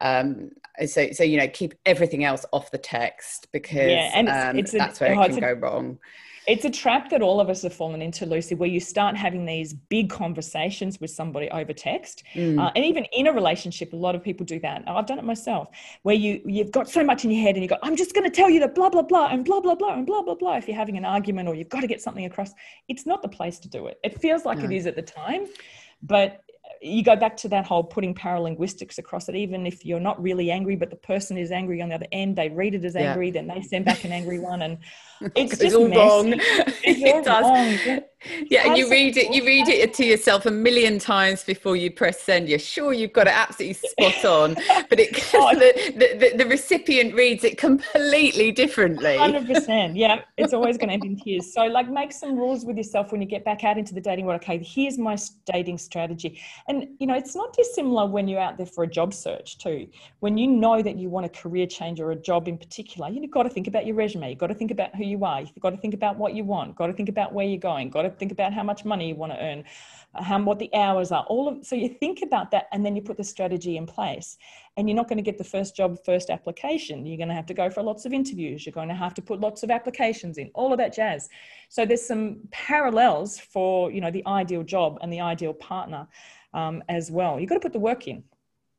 [0.00, 0.50] Um,
[0.86, 4.58] so, so you know, keep everything else off the text because yeah, and it's, um,
[4.58, 5.98] it's that's where it can go wrong.
[6.46, 9.46] It's a trap that all of us have fallen into, Lucy, where you start having
[9.46, 12.60] these big conversations with somebody over text, mm.
[12.60, 14.84] uh, and even in a relationship, a lot of people do that.
[14.86, 15.68] I've done it myself,
[16.02, 18.28] where you you've got so much in your head, and you go, "I'm just going
[18.30, 20.56] to tell you that blah blah blah and blah blah blah and blah blah blah."
[20.56, 22.52] If you're having an argument or you've got to get something across,
[22.88, 23.98] it's not the place to do it.
[24.04, 24.64] It feels like no.
[24.64, 25.46] it is at the time,
[26.02, 26.44] but
[26.80, 30.50] you go back to that whole putting paralinguistics across it even if you're not really
[30.50, 33.26] angry but the person is angry on the other end they read it as angry
[33.26, 33.32] yeah.
[33.32, 34.78] then they send back an angry one and
[35.34, 35.98] it's, it's just all messy.
[35.98, 36.34] wrong
[36.82, 38.00] it's all wrong
[38.46, 41.90] yeah and you read it you read it to yourself a million times before you
[41.90, 42.48] press send.
[42.48, 44.54] You're sure you've got it absolutely spot on
[44.88, 49.16] but it the, the, the, recipient reads it completely differently.
[49.16, 51.52] 100% yeah it's always going to end in tears.
[51.52, 54.26] So like make some rules with yourself when you get back out into the dating
[54.26, 54.42] world.
[54.42, 56.40] Okay here's my dating strategy.
[56.68, 59.88] And you know it's not dissimilar when you're out there for a job search too.
[60.20, 63.30] When you know that you want a career change or a job in particular you've
[63.30, 64.30] got to think about your resume.
[64.30, 65.40] You've got to think about who you are.
[65.40, 66.76] You've got to think about what you want.
[66.76, 67.90] Got to think about where you're going.
[67.90, 69.64] Got to think about how much money you want to earn,
[70.14, 71.24] how what the hours are.
[71.24, 74.36] All of so you think about that, and then you put the strategy in place.
[74.76, 77.06] And you're not going to get the first job first application.
[77.06, 78.66] You're going to have to go for lots of interviews.
[78.66, 80.50] You're going to have to put lots of applications in.
[80.54, 81.28] All of that jazz.
[81.68, 86.08] So there's some parallels for you know the ideal job and the ideal partner
[86.52, 87.38] um, as well.
[87.38, 88.24] You've got to put the work in.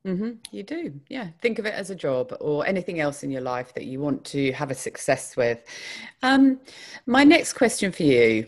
[0.06, 0.32] Mm-hmm.
[0.52, 1.30] You do, yeah.
[1.42, 4.24] Think of it as a job or anything else in your life that you want
[4.26, 5.64] to have a success with.
[6.22, 6.60] Um,
[7.08, 8.46] my next question for you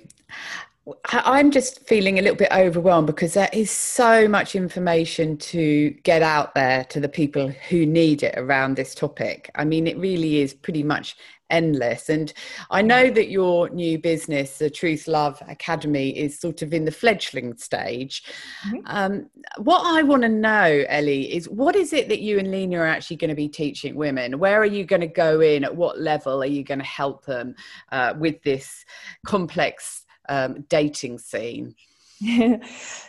[1.05, 6.21] I'm just feeling a little bit overwhelmed because there is so much information to get
[6.21, 9.51] out there to the people who need it around this topic.
[9.55, 11.17] I mean, it really is pretty much
[11.49, 12.09] endless.
[12.09, 12.31] And
[12.71, 16.91] I know that your new business, the Truth Love Academy, is sort of in the
[16.91, 18.23] fledgling stage.
[18.67, 18.77] Mm-hmm.
[18.85, 22.79] Um, what I want to know, Ellie, is what is it that you and Lena
[22.79, 24.39] are actually going to be teaching women?
[24.39, 25.63] Where are you going to go in?
[25.63, 27.55] At what level are you going to help them
[27.91, 28.85] uh, with this
[29.25, 31.75] complex um, dating scene?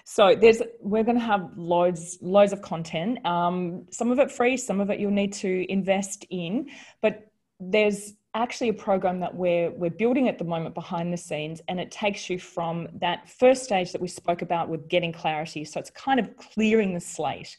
[0.04, 4.54] so there's we're going to have loads loads of content um, some of it free
[4.54, 6.68] some of it you'll need to invest in
[7.00, 11.62] but there's actually a program that we're we're building at the moment behind the scenes
[11.68, 15.64] and it takes you from that first stage that we spoke about with getting clarity.
[15.64, 17.56] So it's kind of clearing the slate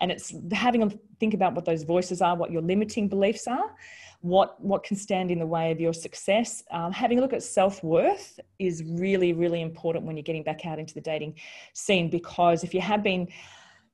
[0.00, 3.74] and it's having them think about what those voices are what your limiting beliefs are
[4.20, 6.62] what what can stand in the way of your success.
[6.70, 10.78] Um, having a look at self-worth is really really important when you're getting back out
[10.78, 11.36] into the dating
[11.72, 13.28] scene because if you have been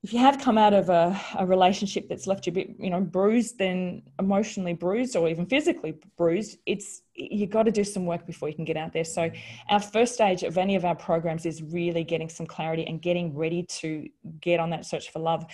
[0.06, 2.90] if you have come out of a, a relationship that's left you a bit, you
[2.90, 8.06] know, bruised, then emotionally bruised or even physically bruised, it's you got to do some
[8.06, 9.02] work before you can get out there.
[9.02, 9.28] So
[9.68, 13.34] our first stage of any of our programs is really getting some clarity and getting
[13.34, 14.08] ready to
[14.40, 15.44] get on that search for love.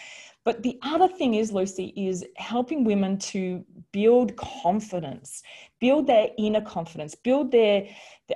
[0.44, 5.42] But the other thing is, Lucy, is helping women to build confidence,
[5.80, 7.86] build their inner confidence, build their.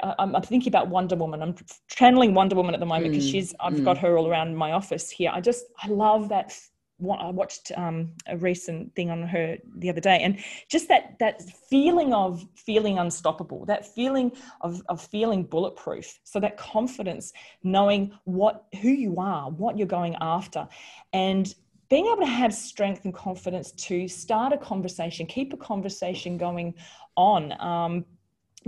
[0.02, 1.42] I'm, I'm thinking about Wonder Woman.
[1.42, 1.54] I'm
[1.88, 3.54] channeling Wonder Woman at the moment because mm, she's.
[3.61, 3.85] I've mm.
[3.85, 5.30] got her all around my office here.
[5.32, 6.59] I just I love that
[7.04, 10.38] I watched um, a recent thing on her the other day, and
[10.70, 14.32] just that that feeling of feeling unstoppable, that feeling
[14.62, 16.18] of, of feeling bulletproof.
[16.24, 17.32] So that confidence,
[17.62, 20.66] knowing what who you are, what you're going after,
[21.12, 21.54] and
[21.88, 26.74] being able to have strength and confidence to start a conversation, keep a conversation going
[27.16, 28.04] on, um,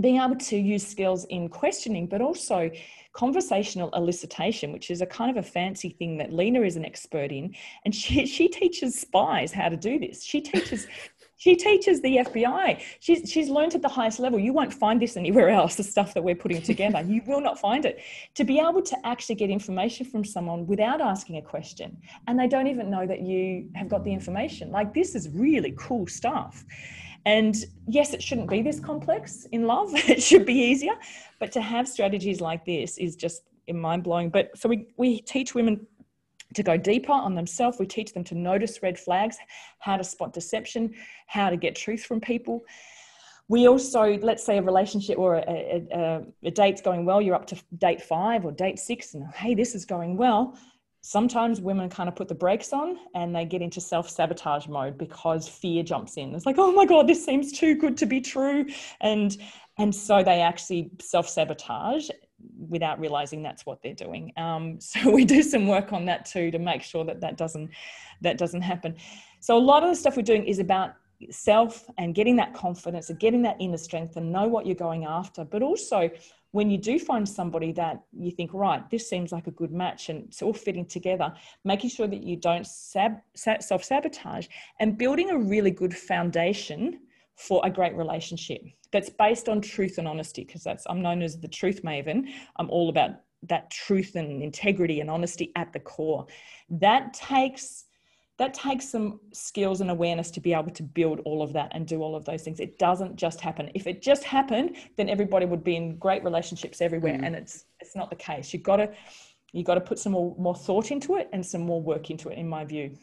[0.01, 2.69] being able to use skills in questioning, but also
[3.13, 7.31] conversational elicitation, which is a kind of a fancy thing that Lena is an expert
[7.31, 7.53] in.
[7.85, 10.23] And she, she teaches spies how to do this.
[10.23, 10.87] She teaches
[11.39, 12.81] she teaches the FBI.
[12.99, 14.37] She's, she's learned at the highest level.
[14.37, 17.01] You won't find this anywhere else, the stuff that we're putting together.
[17.01, 18.01] You will not find it.
[18.35, 22.47] To be able to actually get information from someone without asking a question, and they
[22.47, 24.69] don't even know that you have got the information.
[24.69, 26.65] Like, this is really cool stuff.
[27.25, 27.55] And
[27.87, 30.95] yes, it shouldn't be this complex in love, it should be easier.
[31.39, 34.29] But to have strategies like this is just mind blowing.
[34.29, 35.85] But so we, we teach women
[36.55, 37.77] to go deeper on themselves.
[37.79, 39.37] We teach them to notice red flags,
[39.79, 40.93] how to spot deception,
[41.27, 42.63] how to get truth from people.
[43.47, 47.47] We also, let's say a relationship or a, a, a, date's going well, you're up
[47.47, 50.55] to date five or date six, and hey, this is going well.
[51.01, 54.97] Sometimes women kind of put the brakes on and they get into self sabotage mode
[54.97, 56.35] because fear jumps in.
[56.35, 58.65] It's like, oh my God, this seems too good to be true.
[58.99, 59.35] And,
[59.77, 62.09] and so they actually self sabotage
[62.67, 64.33] without realizing that's what they're doing.
[64.37, 67.69] Um, so we do some work on that too to make sure that that doesn't
[68.21, 68.95] that doesn't happen.
[69.39, 70.95] So a lot of the stuff we're doing is about
[71.31, 75.05] self and getting that confidence and getting that inner strength and know what you're going
[75.05, 75.43] after.
[75.43, 76.09] But also
[76.51, 80.09] when you do find somebody that you think, right, this seems like a good match
[80.09, 81.33] and it's all fitting together,
[81.63, 84.47] making sure that you don't sab- self sabotage
[84.79, 86.99] and building a really good foundation
[87.35, 91.39] for a great relationship that's based on truth and honesty because that's i'm known as
[91.39, 92.25] the truth maven.
[92.57, 93.11] I'm all about
[93.43, 96.25] that truth and integrity and honesty at the core.
[96.69, 97.85] That takes
[98.39, 101.85] that takes some skills and awareness to be able to build all of that and
[101.85, 102.59] do all of those things.
[102.59, 103.69] It doesn't just happen.
[103.75, 107.25] If it just happened then everybody would be in great relationships everywhere mm.
[107.25, 108.53] and it's it's not the case.
[108.53, 108.91] You've got to
[109.51, 112.29] you've got to put some more, more thought into it and some more work into
[112.29, 112.97] it in my view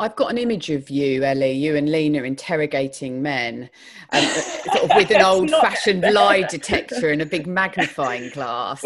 [0.00, 3.68] I've got an image of you, Ellie, you and Lena interrogating men
[4.12, 8.80] um, sort of with an old fashioned lie detector and a big magnifying glass.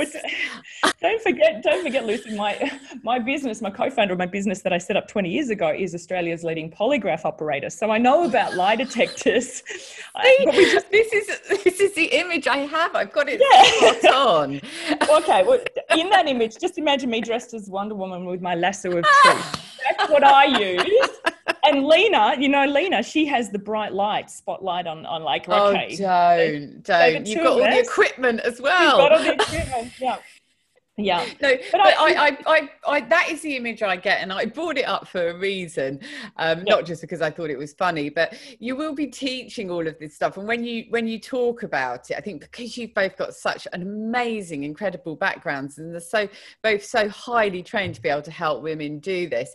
[1.03, 4.73] don't forget, don't forget, Lucy, my, my business, my co founder of my business that
[4.73, 7.69] I set up 20 years ago is Australia's leading polygraph operator.
[7.69, 9.63] So I know about lie detectors.
[10.23, 10.91] See, just...
[10.91, 11.27] this, is,
[11.63, 12.95] this is the image I have.
[12.95, 13.99] I've got it yeah.
[13.99, 14.61] spot on.
[15.19, 15.61] okay, well,
[15.95, 19.63] in that image, just imagine me dressed as Wonder Woman with my lasso of truth
[19.97, 21.02] that's what I use.
[21.65, 25.73] And Lena, you know, Lena, she has the bright light spotlight on, on like, oh,
[25.73, 27.27] don't, don't.
[27.27, 28.99] You've got all the equipment as well.
[28.99, 30.17] You've got all the equipment, yeah
[31.05, 34.33] yeah no but, but I, I, I, I, that is the image i get and
[34.33, 36.01] i brought it up for a reason
[36.37, 36.75] um, yeah.
[36.75, 39.99] not just because i thought it was funny but you will be teaching all of
[39.99, 43.17] this stuff and when you when you talk about it i think because you've both
[43.17, 46.29] got such an amazing incredible backgrounds and they're so
[46.63, 49.55] both so highly trained to be able to help women do this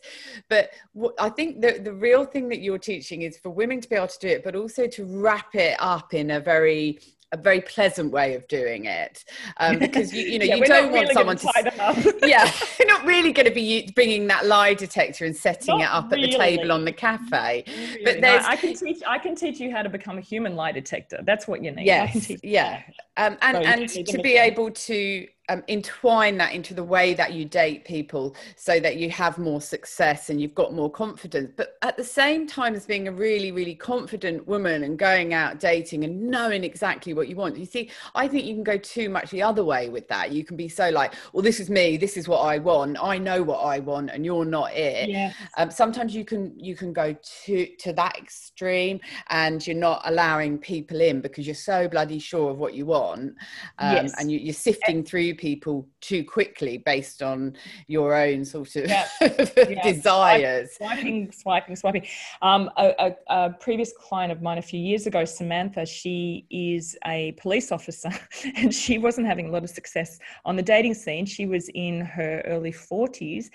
[0.49, 3.89] but what, i think the, the real thing that you're teaching is for women to
[3.89, 6.99] be able to do it but also to wrap it up in a very
[7.33, 9.25] a very pleasant way of doing it
[9.57, 12.49] um, because you, you know yeah, you don't want really someone to yeah
[12.79, 16.11] you're not really going to be bringing that lie detector and setting not it up
[16.11, 16.23] really.
[16.23, 17.63] at the table on the cafe.
[17.67, 18.03] Really.
[18.03, 20.55] but there's no, I can teach I can teach you how to become a human
[20.55, 21.19] lie detector.
[21.23, 21.85] That's what you need.
[21.85, 22.81] Yes yeah.
[23.17, 27.33] um, and so and to be able to um, entwine that into the way that
[27.33, 31.77] you date people so that you have more success and you've got more confidence but
[31.81, 36.03] at the same time as being a really really confident woman and going out dating
[36.03, 39.29] and knowing exactly what you want you see i think you can go too much
[39.31, 42.17] the other way with that you can be so like well this is me this
[42.17, 45.35] is what i want i know what i want and you're not it yes.
[45.57, 50.57] um, sometimes you can you can go to to that extreme and you're not allowing
[50.57, 53.35] people in because you're so bloody sure of what you want
[53.79, 54.13] um, yes.
[54.19, 57.55] and you, are sifting through people too quickly based on
[57.87, 59.07] your own sort of yeah.
[59.21, 59.83] yeah.
[59.83, 60.71] desires.
[60.75, 62.05] Swiping, swiping, swiping.
[62.41, 66.97] Um, a, a, a, previous client of mine a few years ago, Samantha, she is
[67.05, 68.11] a police officer
[68.55, 71.25] and she wasn't having a lot of success on the dating scene.
[71.25, 73.49] She was in her early 40s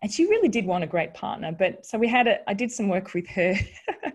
[0.00, 1.50] and she really did want a great partner.
[1.50, 3.54] But so we had a, I did some work with her,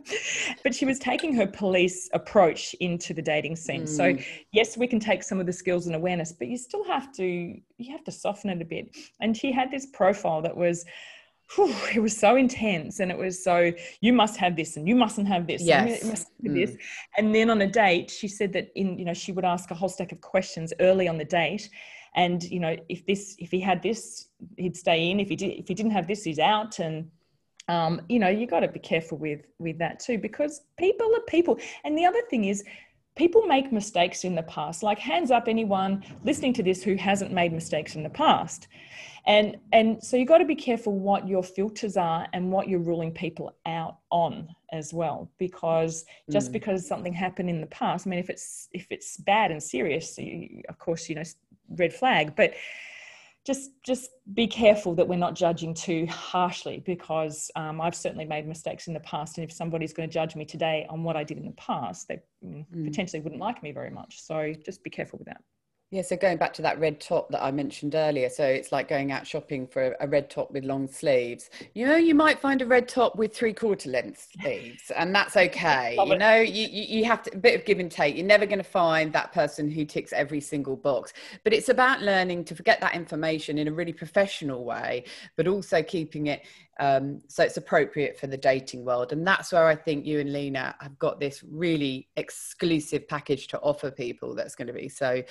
[0.63, 3.83] but she was taking her police approach into the dating scene.
[3.83, 3.89] Mm.
[3.89, 4.17] So
[4.53, 7.25] yes, we can take some of the skills and awareness, but you still have to,
[7.25, 8.95] you have to soften it a bit.
[9.19, 10.85] And she had this profile that was,
[11.55, 14.95] whew, it was so intense and it was so you must have this and you
[14.95, 16.01] mustn't have this yes.
[16.01, 16.55] and must have mm.
[16.55, 16.77] this
[17.17, 19.75] and then on a date she said that in you know she would ask a
[19.75, 21.69] whole stack of questions early on the date
[22.15, 25.19] and you know if this if he had this he'd stay in.
[25.19, 26.79] If he did if he didn't have this he's out.
[26.79, 27.09] And
[27.67, 31.21] um, you know you got to be careful with with that too because people are
[31.27, 31.59] people.
[31.83, 32.63] And the other thing is
[33.15, 34.83] people make mistakes in the past.
[34.83, 38.67] Like hands up anyone listening to this who hasn't made mistakes in the past.
[39.25, 42.79] And and so you've got to be careful what your filters are and what you're
[42.79, 45.31] ruling people out on as well.
[45.37, 46.53] Because just mm.
[46.53, 50.17] because something happened in the past i mean if it's if it's bad and serious
[50.17, 51.23] you, of course you know
[51.69, 52.35] red flag.
[52.35, 52.53] But
[53.45, 58.47] just just be careful that we're not judging too harshly because um, I've certainly made
[58.47, 61.23] mistakes in the past, and if somebody's going to judge me today on what I
[61.23, 62.65] did in the past, they mm.
[62.85, 64.21] potentially wouldn't like me very much.
[64.21, 65.41] So just be careful with that.
[65.93, 68.87] Yeah, so going back to that red top that I mentioned earlier, so it's like
[68.87, 71.51] going out shopping for a red top with long sleeves.
[71.75, 75.37] You know, you might find a red top with three quarter length sleeves, and that's
[75.37, 75.95] okay.
[76.03, 78.15] you know, you, you have to, a bit of give and take.
[78.15, 81.13] You're never going to find that person who ticks every single box,
[81.43, 85.03] but it's about learning to forget that information in a really professional way,
[85.37, 86.41] but also keeping it
[86.79, 89.11] um, so it's appropriate for the dating world.
[89.11, 93.59] And that's where I think you and Lena have got this really exclusive package to
[93.59, 95.21] offer people that's going to be so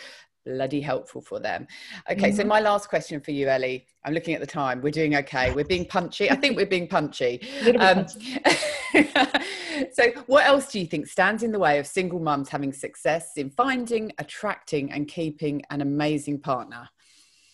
[0.44, 1.66] bloody helpful for them.
[2.10, 2.36] Okay, mm-hmm.
[2.36, 3.86] so my last question for you, Ellie.
[4.04, 4.80] I'm looking at the time.
[4.80, 5.52] We're doing okay.
[5.52, 6.30] We're being punchy.
[6.30, 7.40] I think we're being punchy.
[7.82, 8.06] Um,
[9.92, 13.32] so, what else do you think stands in the way of single mums having success
[13.36, 16.88] in finding, attracting, and keeping an amazing partner?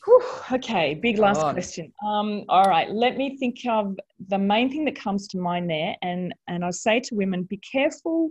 [0.04, 0.22] Whew,
[0.52, 1.92] okay, big last question.
[2.04, 3.96] Um, all right, let me think of
[4.28, 7.58] the main thing that comes to mind there, and and I say to women, be
[7.58, 8.30] careful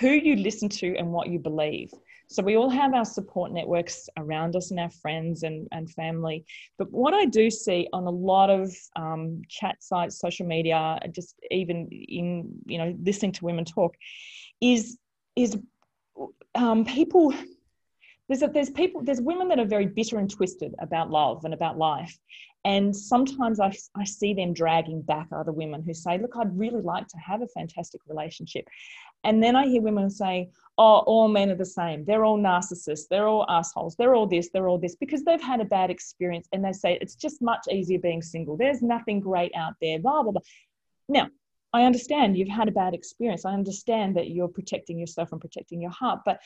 [0.00, 1.90] who you listen to and what you believe.
[2.30, 6.44] So we all have our support networks around us and our friends and, and family.
[6.76, 11.36] But what I do see on a lot of um, chat sites, social media, just
[11.50, 13.96] even in, you know, listening to women talk
[14.60, 14.98] is,
[15.36, 15.56] is
[16.54, 17.32] um, people
[18.28, 21.54] there's, a, there's people there's women that are very bitter and twisted about love and
[21.54, 22.18] about life
[22.64, 26.82] and sometimes I, I see them dragging back other women who say look i'd really
[26.82, 28.68] like to have a fantastic relationship
[29.24, 32.04] and then i hear women say oh all men are the same.
[32.04, 33.08] They're all narcissists.
[33.10, 33.96] They're all assholes.
[33.96, 34.48] They're all this.
[34.52, 34.96] They're all this.
[34.96, 38.56] Because they've had a bad experience and they say it's just much easier being single.
[38.56, 40.42] There's nothing great out there blah blah blah.
[41.08, 41.28] Now
[41.74, 43.44] i understand you've had a bad experience.
[43.44, 46.40] I understand that you're protecting yourself and protecting your heart but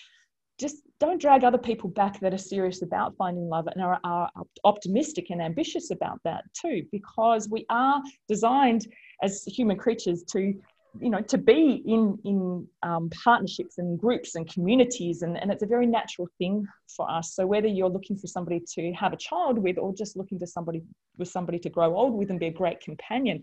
[0.59, 4.31] just don't drag other people back that are serious about finding love and are, are,
[4.65, 8.87] optimistic and ambitious about that too because we are designed
[9.23, 10.55] as human creatures to
[11.01, 15.63] you know to be in in um, partnerships and groups and communities and, and it's
[15.63, 16.67] a very natural thing
[16.97, 17.35] for us.
[17.35, 20.47] So whether you're looking for somebody to have a child with or just looking to
[20.47, 20.83] somebody
[21.17, 23.43] with somebody to grow old with and be a great companion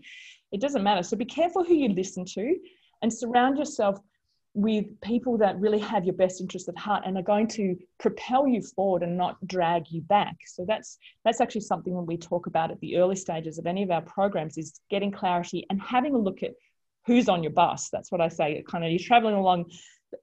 [0.52, 1.02] it doesn't matter.
[1.02, 2.56] So be careful who you listen to
[3.02, 3.98] and surround yourself
[4.52, 8.48] with people that really have your best interest at heart and are going to propel
[8.48, 10.34] you forward and not drag you back.
[10.46, 13.84] So that's that's actually something when we talk about at the early stages of any
[13.84, 16.54] of our programs is getting clarity and having a look at
[17.06, 19.64] who's on your bus that's what i say kind of you're traveling along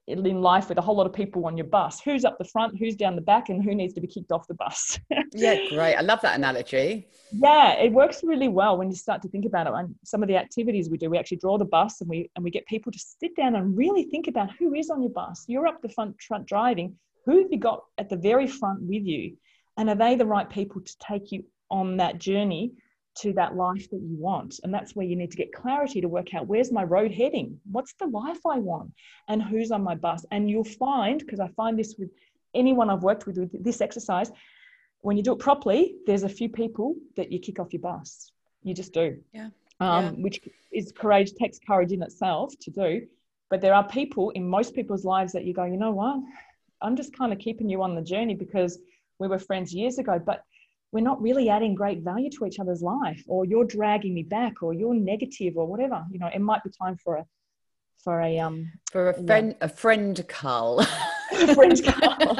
[0.07, 2.01] in life with a whole lot of people on your bus.
[2.01, 4.47] Who's up the front, who's down the back, and who needs to be kicked off
[4.47, 4.99] the bus?
[5.33, 5.95] yeah, great.
[5.95, 7.07] I love that analogy.
[7.31, 9.73] Yeah, it works really well when you start to think about it.
[9.73, 12.43] And some of the activities we do, we actually draw the bus and we and
[12.43, 15.45] we get people to sit down and really think about who is on your bus.
[15.47, 16.95] You're up the front front driving.
[17.25, 19.37] who have you got at the very front with you?
[19.77, 22.73] And are they the right people to take you on that journey
[23.21, 24.59] to that life that you want?
[24.63, 27.59] And that's where you need to get clarity to work out where's my road heading?
[27.71, 28.91] What's the life I want?
[29.27, 30.25] And who's on my bus?
[30.31, 32.09] And you'll find, because I find this with
[32.53, 34.31] anyone I've worked with with this exercise,
[35.01, 38.31] when you do it properly, there's a few people that you kick off your bus.
[38.63, 39.17] You just do.
[39.33, 39.49] Yeah.
[39.79, 40.09] Um, Yeah.
[40.11, 40.41] Which
[40.71, 43.07] is courage, takes courage in itself to do.
[43.49, 46.19] But there are people in most people's lives that you go, you know what?
[46.81, 48.79] I'm just kind of keeping you on the journey because
[49.19, 50.43] we were friends years ago, but
[50.91, 54.63] we're not really adding great value to each other's life, or you're dragging me back,
[54.63, 56.03] or you're negative, or whatever.
[56.11, 57.25] You know, it might be time for a
[58.03, 59.25] for a um For a Yeah.
[59.25, 60.83] friend, a friend cull.
[61.55, 62.37] friend cull.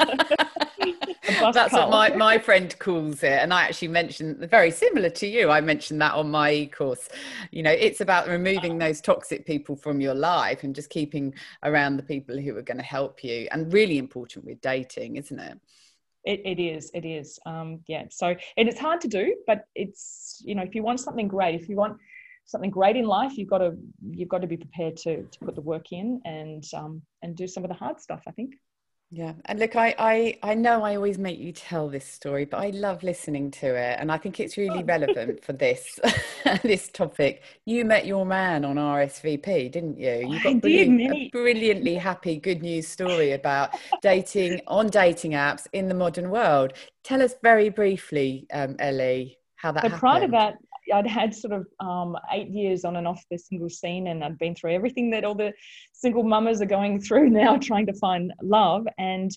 [1.28, 3.32] A That's what my, my friend calls it.
[3.32, 5.50] And I actually mentioned very similar to you.
[5.50, 7.08] I mentioned that on my course.
[7.50, 11.96] You know, it's about removing those toxic people from your life and just keeping around
[11.96, 13.46] the people who are going to help you.
[13.50, 15.60] And really important with dating, isn't it?
[16.28, 17.38] It, it is, it is.
[17.46, 18.04] Um, yeah.
[18.10, 18.26] So,
[18.58, 21.70] and it's hard to do, but it's, you know, if you want something great, if
[21.70, 21.96] you want
[22.44, 23.72] something great in life, you've got to,
[24.10, 27.46] you've got to be prepared to, to put the work in and, um, and do
[27.46, 28.56] some of the hard stuff, I think.
[29.10, 29.32] Yeah.
[29.46, 32.70] And look, I, I, I know I always make you tell this story, but I
[32.70, 33.96] love listening to it.
[33.98, 35.98] And I think it's really relevant for this,
[36.62, 37.42] this topic.
[37.64, 40.26] You met your man on RSVP, didn't you?
[40.28, 43.70] You got brilliant, a brilliantly happy, good news story about
[44.02, 46.74] dating on dating apps in the modern world.
[47.02, 50.00] Tell us very briefly, um, Ellie, how that But happened.
[50.00, 50.54] prior to that,
[50.92, 54.38] I'd had sort of um, eight years on and off the single scene, and I'd
[54.38, 55.52] been through everything that all the
[55.92, 58.86] single mamas are going through now, trying to find love.
[58.98, 59.30] And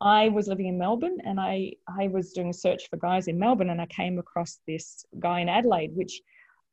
[0.00, 3.38] I was living in Melbourne, and I I was doing a search for guys in
[3.38, 6.20] Melbourne, and I came across this guy in Adelaide, which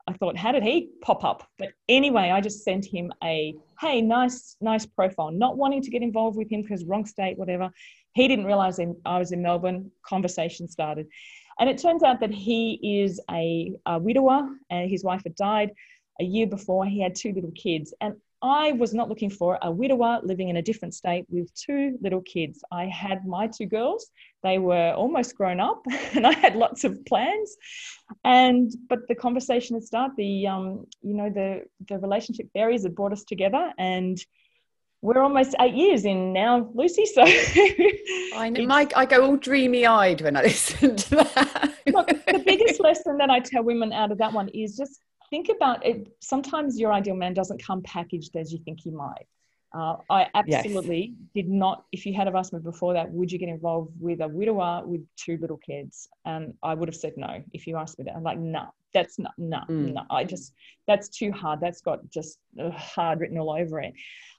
[0.05, 1.47] I thought, how did he pop up?
[1.57, 6.01] But anyway, I just sent him a hey, nice nice profile, not wanting to get
[6.01, 7.71] involved with him because wrong state, whatever.
[8.13, 9.91] He didn't realize I was in Melbourne.
[10.05, 11.07] Conversation started.
[11.59, 15.71] And it turns out that he is a, a widower and his wife had died
[16.19, 16.85] a year before.
[16.85, 17.93] He had two little kids.
[18.01, 21.97] And I was not looking for a widower living in a different state with two
[22.01, 22.61] little kids.
[22.71, 24.11] I had my two girls.
[24.43, 25.81] They were almost grown up
[26.13, 27.55] and I had lots of plans.
[28.25, 32.95] And but the conversation had started, the um, you know, the the relationship berries had
[32.95, 34.17] brought us together and
[35.03, 37.05] we're almost eight years in now, Lucy.
[37.05, 37.23] So
[38.35, 41.73] I know, Mike, I go all dreamy eyed when I listen to that.
[41.87, 45.49] Look, the biggest lesson that I tell women out of that one is just think
[45.49, 46.07] about it.
[46.21, 49.27] Sometimes your ideal man doesn't come packaged as you think he might.
[49.75, 50.65] Uh, I Yes.
[50.65, 51.83] absolutely did not.
[51.91, 54.83] If you had have asked me before that, would you get involved with a widower
[54.85, 56.07] with two little kids?
[56.25, 57.43] And I would have said no.
[57.53, 59.93] If you asked me that, I'm like, no, that's not, no, Mm.
[59.95, 60.03] no.
[60.11, 60.53] I just,
[60.87, 61.59] that's too hard.
[61.59, 63.93] That's got just uh, hard written all over it.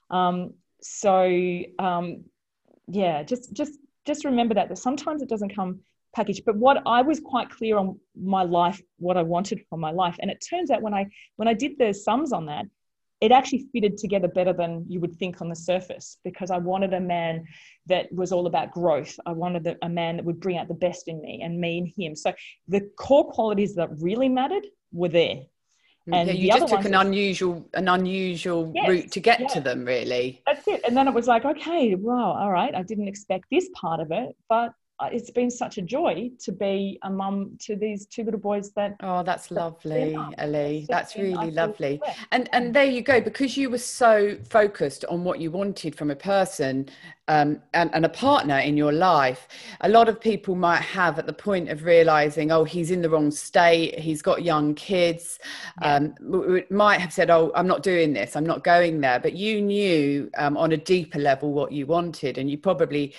[0.09, 2.25] Um, so, um,
[2.87, 5.79] yeah, just, just, just remember that, that sometimes it doesn't come
[6.15, 6.45] packaged.
[6.45, 10.15] but what i was quite clear on my life what i wanted from my life
[10.21, 12.65] and it turns out when i when i did the sums on that
[13.19, 16.93] it actually fitted together better than you would think on the surface because i wanted
[16.93, 17.43] a man
[17.87, 19.17] that was all about growth.
[19.25, 21.77] I wanted a- a man that would bring out the best in me and me
[21.77, 22.15] in him.
[22.15, 22.33] So
[22.67, 25.41] the core qualities that really mattered were there
[26.11, 29.85] And yeah, you just took an unusual an unusual Yes, route to get to them
[29.85, 30.41] really.
[30.45, 30.81] That's it.
[30.85, 34.11] And then it was like okay wow all right i didn't expect this part of
[34.11, 34.71] it but
[35.11, 38.95] it's been such a joy to be a mum to these two little boys that
[39.01, 42.19] oh that's lovely yeah, ellie that's really lovely blessed.
[42.31, 46.11] and and there you go because you were so focused on what you wanted from
[46.11, 46.87] a person
[47.27, 49.47] um, and, and a partner in your life
[49.81, 53.09] a lot of people might have at the point of realizing oh he's in the
[53.09, 55.39] wrong state he's got young kids
[55.81, 55.95] Yeah.
[55.95, 59.61] um, might have said oh i'm not doing this i'm not going there but you
[59.61, 63.13] knew um, on a deeper level what you wanted and you probably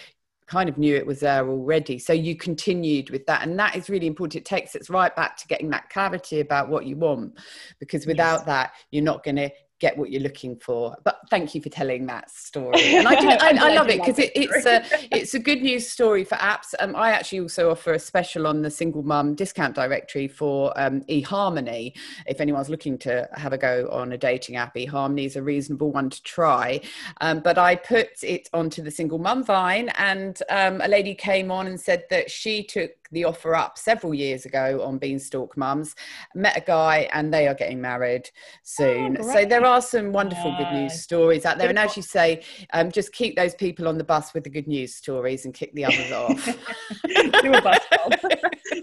[0.47, 1.99] kind of knew it was there already.
[1.99, 3.42] So you continued with that.
[3.42, 4.42] And that is really important.
[4.42, 7.38] It takes us right back to getting that clarity about what you want,
[7.80, 8.47] because without Yes.
[8.47, 10.97] that, you're not going to get what you're looking for.
[11.05, 12.97] But thank you for telling that story.
[12.97, 14.83] And I, do, I, I love it because it, it's a
[15.14, 16.74] it's a good news story for apps.
[16.79, 21.03] Um, I actually also offer a special on the single mum discount directory for um,
[21.03, 21.93] eHarmony.
[22.27, 25.93] If anyone's looking to have a go on a dating app, eHarmony is a reasonable
[25.93, 26.81] one to try.
[27.20, 31.51] Um, but I put it onto the single mum vine, and um, a lady came
[31.51, 35.94] on and said that she took the offer up several years ago on Beanstalk Mums,
[36.34, 38.30] met a guy, and they are getting married
[38.62, 39.22] soon.
[39.22, 41.68] so there are some wonderful good news stories out there.
[41.68, 42.42] And as you say,
[42.72, 45.72] um, just keep those people on the bus with the good news stories and kick
[45.74, 46.46] the others off.
[47.42, 47.80] do a bus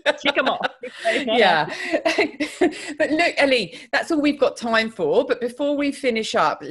[0.21, 0.74] kick them off
[1.05, 1.74] yeah.
[2.97, 5.26] but look, Ellie, that's all we've got time for.
[5.26, 6.63] But before we finish up,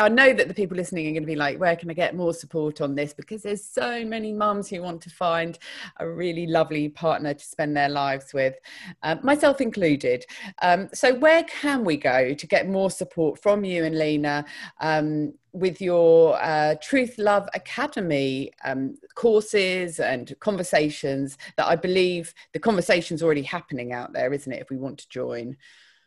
[0.00, 2.14] I know that the people listening are going to be like, where can I get
[2.14, 3.12] more support on this?
[3.12, 5.58] Because there's so many mums who want to find
[5.98, 8.54] a really lovely partner to spend their lives with,
[9.02, 10.24] uh, myself included.
[10.62, 14.44] Um, so, where can we go to get more support from you and Lena?
[14.80, 22.60] Um, with your uh, Truth Love Academy um, courses and conversations that I believe the
[22.60, 24.60] conversation's already happening out there, isn't it?
[24.60, 25.56] If we want to join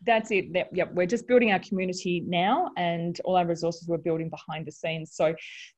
[0.06, 0.46] that's it.
[0.74, 4.72] Yep, we're just building our community now, and all our resources we're building behind the
[4.72, 5.14] scenes.
[5.14, 5.34] So,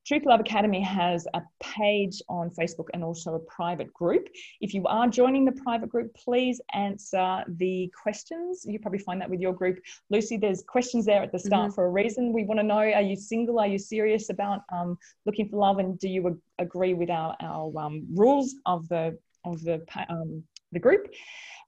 [0.05, 4.28] Truth Love Academy has a page on Facebook and also a private group.
[4.61, 8.65] If you are joining the private group, please answer the questions.
[8.67, 10.38] You probably find that with your group, Lucy.
[10.38, 11.76] There's questions there at the start mm-hmm.
[11.76, 12.34] for a reason.
[12.34, 13.59] We want to know: Are you single?
[13.59, 15.80] Are you serious about um, looking for love?
[15.80, 20.43] And do you agree with our our um, rules of the of the um,
[20.74, 21.07] the group?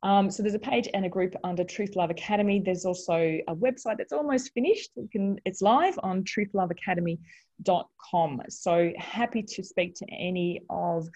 [0.03, 2.61] Um, so there's a page and a group under Truth Love Academy.
[2.63, 4.91] There's also a website that's almost finished.
[4.95, 8.41] You can, it's live on truthloveacademy.com.
[8.49, 11.07] So happy to speak to any of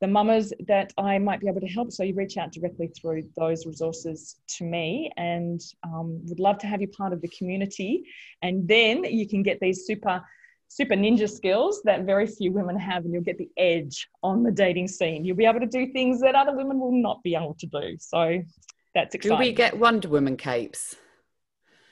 [0.00, 1.92] the mamas that I might be able to help.
[1.92, 6.66] So you reach out directly through those resources to me and um, would love to
[6.66, 8.02] have you part of the community.
[8.42, 10.20] And then you can get these super
[10.74, 14.50] super ninja skills that very few women have, and you'll get the edge on the
[14.50, 15.24] dating scene.
[15.24, 17.96] You'll be able to do things that other women will not be able to do.
[17.98, 18.42] So
[18.94, 19.36] that's exciting.
[19.36, 20.96] Do we get Wonder Woman capes?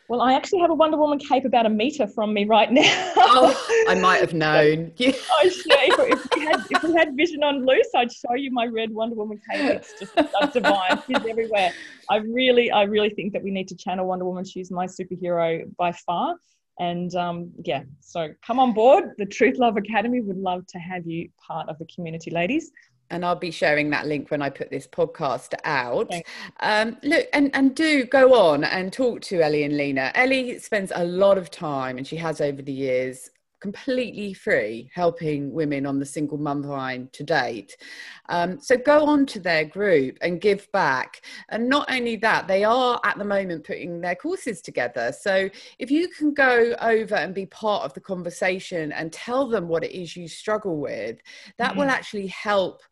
[0.09, 3.13] Well, I actually have a Wonder Woman cape about a meter from me right now.
[3.17, 4.93] oh, I might have known.
[4.97, 5.13] Yeah.
[5.31, 8.67] oh, if, if, we had, if we had vision on Luce, I'd show you my
[8.67, 9.77] red Wonder Woman cape.
[9.77, 11.01] It's just it's divine.
[11.07, 11.73] She's everywhere.
[12.09, 14.45] I really, I really think that we need to channel Wonder Woman.
[14.45, 16.35] She's my superhero by far.
[16.81, 19.13] And um, yeah, so come on board.
[19.19, 22.73] The Truth Love Academy would love to have you part of the community, ladies
[23.11, 26.13] and I'll be sharing that link when I put this podcast out.
[26.61, 30.13] Um, look, and, and do go on and talk to Ellie and Lena.
[30.15, 33.31] Ellie spends a lot of time, and she has over the years,
[33.61, 37.77] completely free helping women on the single mum line to date.
[38.29, 41.23] Um, so go on to their group and give back.
[41.51, 45.13] And not only that, they are at the moment putting their courses together.
[45.13, 45.49] So
[45.79, 49.85] if you can go over and be part of the conversation and tell them what
[49.85, 51.19] it is you struggle with,
[51.59, 51.81] that mm-hmm.
[51.81, 52.83] will actually help.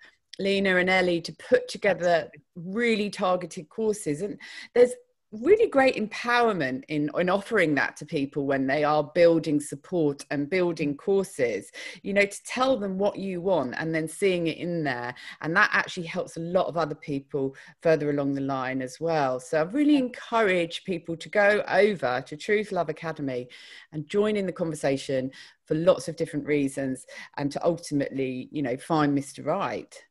[0.41, 4.23] Lena and Ellie to put together really targeted courses.
[4.23, 4.39] And
[4.73, 4.93] there's
[5.33, 10.49] really great empowerment in, in offering that to people when they are building support and
[10.49, 11.71] building courses
[12.03, 15.15] you know to tell them what you want and then seeing it in there.
[15.41, 19.39] And that actually helps a lot of other people further along the line as well.
[19.41, 23.49] So i really encourage people to go over to truth love academy
[23.93, 25.31] and join in the conversation
[25.67, 27.05] for lots of different reasons
[27.37, 30.03] and to ultimately you know find mr right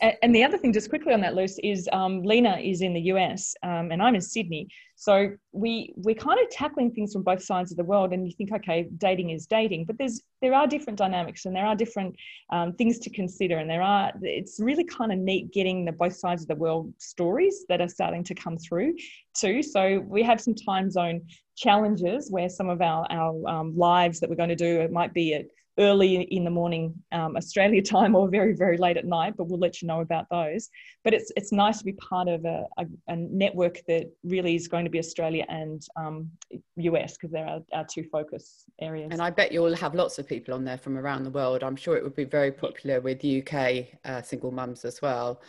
[0.00, 3.00] and the other thing, just quickly on that, Luce, is um, Lena is in the
[3.12, 4.68] US um, and I'm in Sydney.
[4.94, 8.12] So we we're kind of tackling things from both sides of the world.
[8.12, 11.66] And you think, okay, dating is dating, but there's there are different dynamics and there
[11.66, 12.16] are different
[12.50, 13.58] um, things to consider.
[13.58, 16.92] And there are it's really kind of neat getting the both sides of the world
[16.98, 18.94] stories that are starting to come through
[19.34, 19.62] too.
[19.62, 21.22] So we have some time zone
[21.56, 25.14] challenges where some of our our um, lives that we're going to do it might
[25.14, 25.46] be at
[25.78, 29.58] early in the morning um, Australia time or very very late at night but we'll
[29.58, 30.70] let you know about those.
[31.04, 34.68] But it's it's nice to be part of a, a, a network that really is
[34.68, 36.30] going to be Australia and um,
[36.76, 39.08] US because they're our, our, two focus areas.
[39.12, 41.62] And I bet you'll have lots of people on there from around the world.
[41.62, 45.40] I'm sure it would be very popular with UK uh, single mums as well.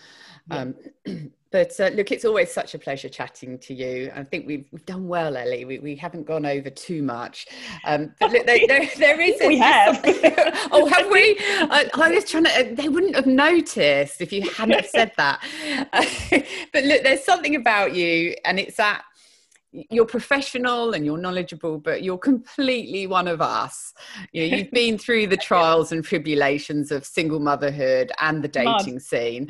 [0.52, 0.58] Yeah.
[1.06, 4.12] um, But uh, look, it's always such a pleasure chatting to you.
[4.16, 5.66] I think we've, we've done well, Ellie.
[5.66, 7.48] We, we haven't gone over too much.
[7.86, 9.36] Um, but look, there, there, there is.
[9.46, 10.02] we have.
[10.72, 11.38] oh, have we?
[11.40, 12.76] I, I, was trying to.
[12.76, 15.42] They wouldn't have noticed if you hadn't said that.
[16.74, 19.04] but look, there's something about you, and it's that
[19.72, 23.94] you're professional and you're knowledgeable, but you're completely one of us.
[24.32, 28.96] You know, you've been through the trials and tribulations of single motherhood and the dating
[28.96, 29.02] Mud.
[29.02, 29.48] scene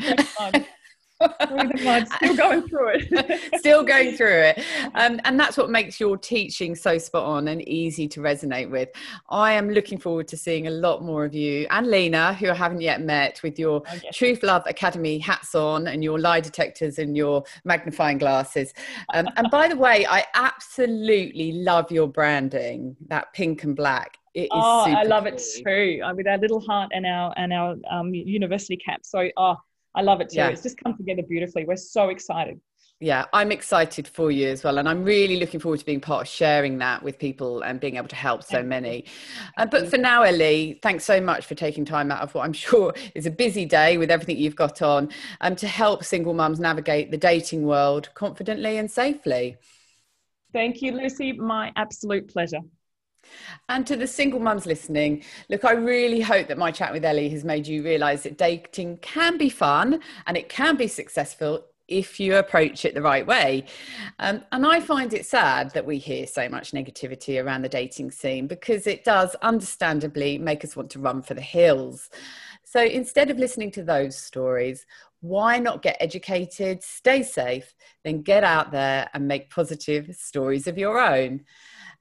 [1.20, 3.54] still going through it.
[3.60, 4.64] still going through it.
[4.96, 8.90] Um, and that's what makes your teaching so spot on and easy to resonate with.
[9.30, 12.54] I am looking forward to seeing a lot more of you and Lena, who I
[12.54, 17.00] haven't yet met, with your oh, Truth Love Academy hats on and your lie detectors
[17.00, 18.74] and your magnifying glasses.
[19.14, 24.18] Um, and by the way, I absolutely love your branding, that pink and black.
[24.34, 25.34] It is oh, I love cool.
[25.34, 26.02] it too.
[26.04, 29.00] Uh, with our little heart and our and our um, university cap.
[29.04, 29.56] So, oh,
[29.98, 30.38] I love it too.
[30.38, 30.50] Yeah.
[30.50, 31.66] It's just come together beautifully.
[31.66, 32.62] We're so excited.
[33.00, 34.78] Yeah, I'm excited for you as well.
[34.78, 37.96] And I'm really looking forward to being part of sharing that with people and being
[37.96, 39.06] able to help so many.
[39.58, 42.54] Uh, but for now, Ellie, thanks so much for taking time out of what I'm
[42.68, 45.10] sure is a busy day with everything you've got on
[45.42, 49.58] um, to help single mums navigate the dating world confidently and safely.
[50.54, 51.34] Thank you, Lucy.
[51.34, 52.62] My absolute pleasure.
[53.70, 57.30] And to the single mums listening, look, I really hope that my chat with Ellie
[57.30, 62.20] has made you realize that dating can be fun and it can be successful if
[62.20, 63.66] you approach it the right way.
[64.20, 68.12] Um, and I find it sad that we hear so much negativity around the dating
[68.12, 72.10] scene because it does understandably make us want to run for the hills.
[72.66, 74.86] So instead of listening to those stories,
[75.22, 77.74] why not get educated, stay safe,
[78.04, 81.46] then get out there and make positive stories of your own?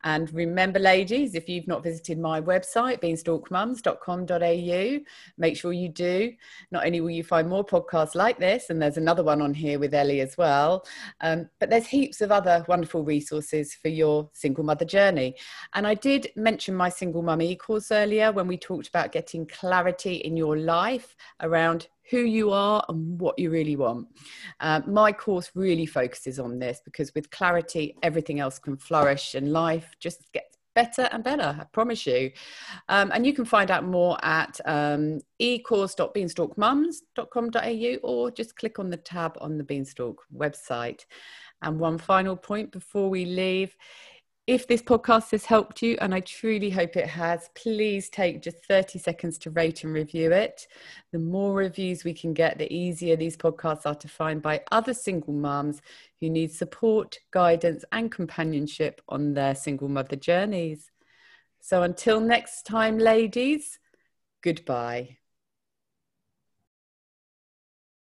[0.06, 5.00] And remember, ladies, if you've not visited my website, beanstalkmums.com.au,
[5.36, 6.32] make sure you do.
[6.70, 9.80] Not only will you find more podcasts like this, and there's another one on here
[9.80, 10.86] with Ellie as well,
[11.22, 15.34] um, but there's heaps of other wonderful resources for your single mother journey.
[15.74, 19.44] And I did mention my single mum e course earlier when we talked about getting
[19.44, 24.08] clarity in your life around who you are and what you really want.
[24.60, 29.52] Uh, my course really focuses on this because with clarity, everything else can flourish and
[29.52, 32.30] life just gets better and better, I promise you.
[32.88, 38.98] Um, and you can find out more at um, ecourse.beanstalkmums.com.au or just click on the
[38.98, 41.04] tab on the Beanstalk website.
[41.62, 43.74] And one final point before we leave
[44.46, 48.64] if this podcast has helped you, and I truly hope it has, please take just
[48.66, 50.68] 30 seconds to rate and review it.
[51.10, 54.94] The more reviews we can get, the easier these podcasts are to find by other
[54.94, 55.82] single mums
[56.20, 60.92] who need support, guidance, and companionship on their single mother journeys.
[61.60, 63.80] So until next time, ladies,
[64.42, 65.18] goodbye.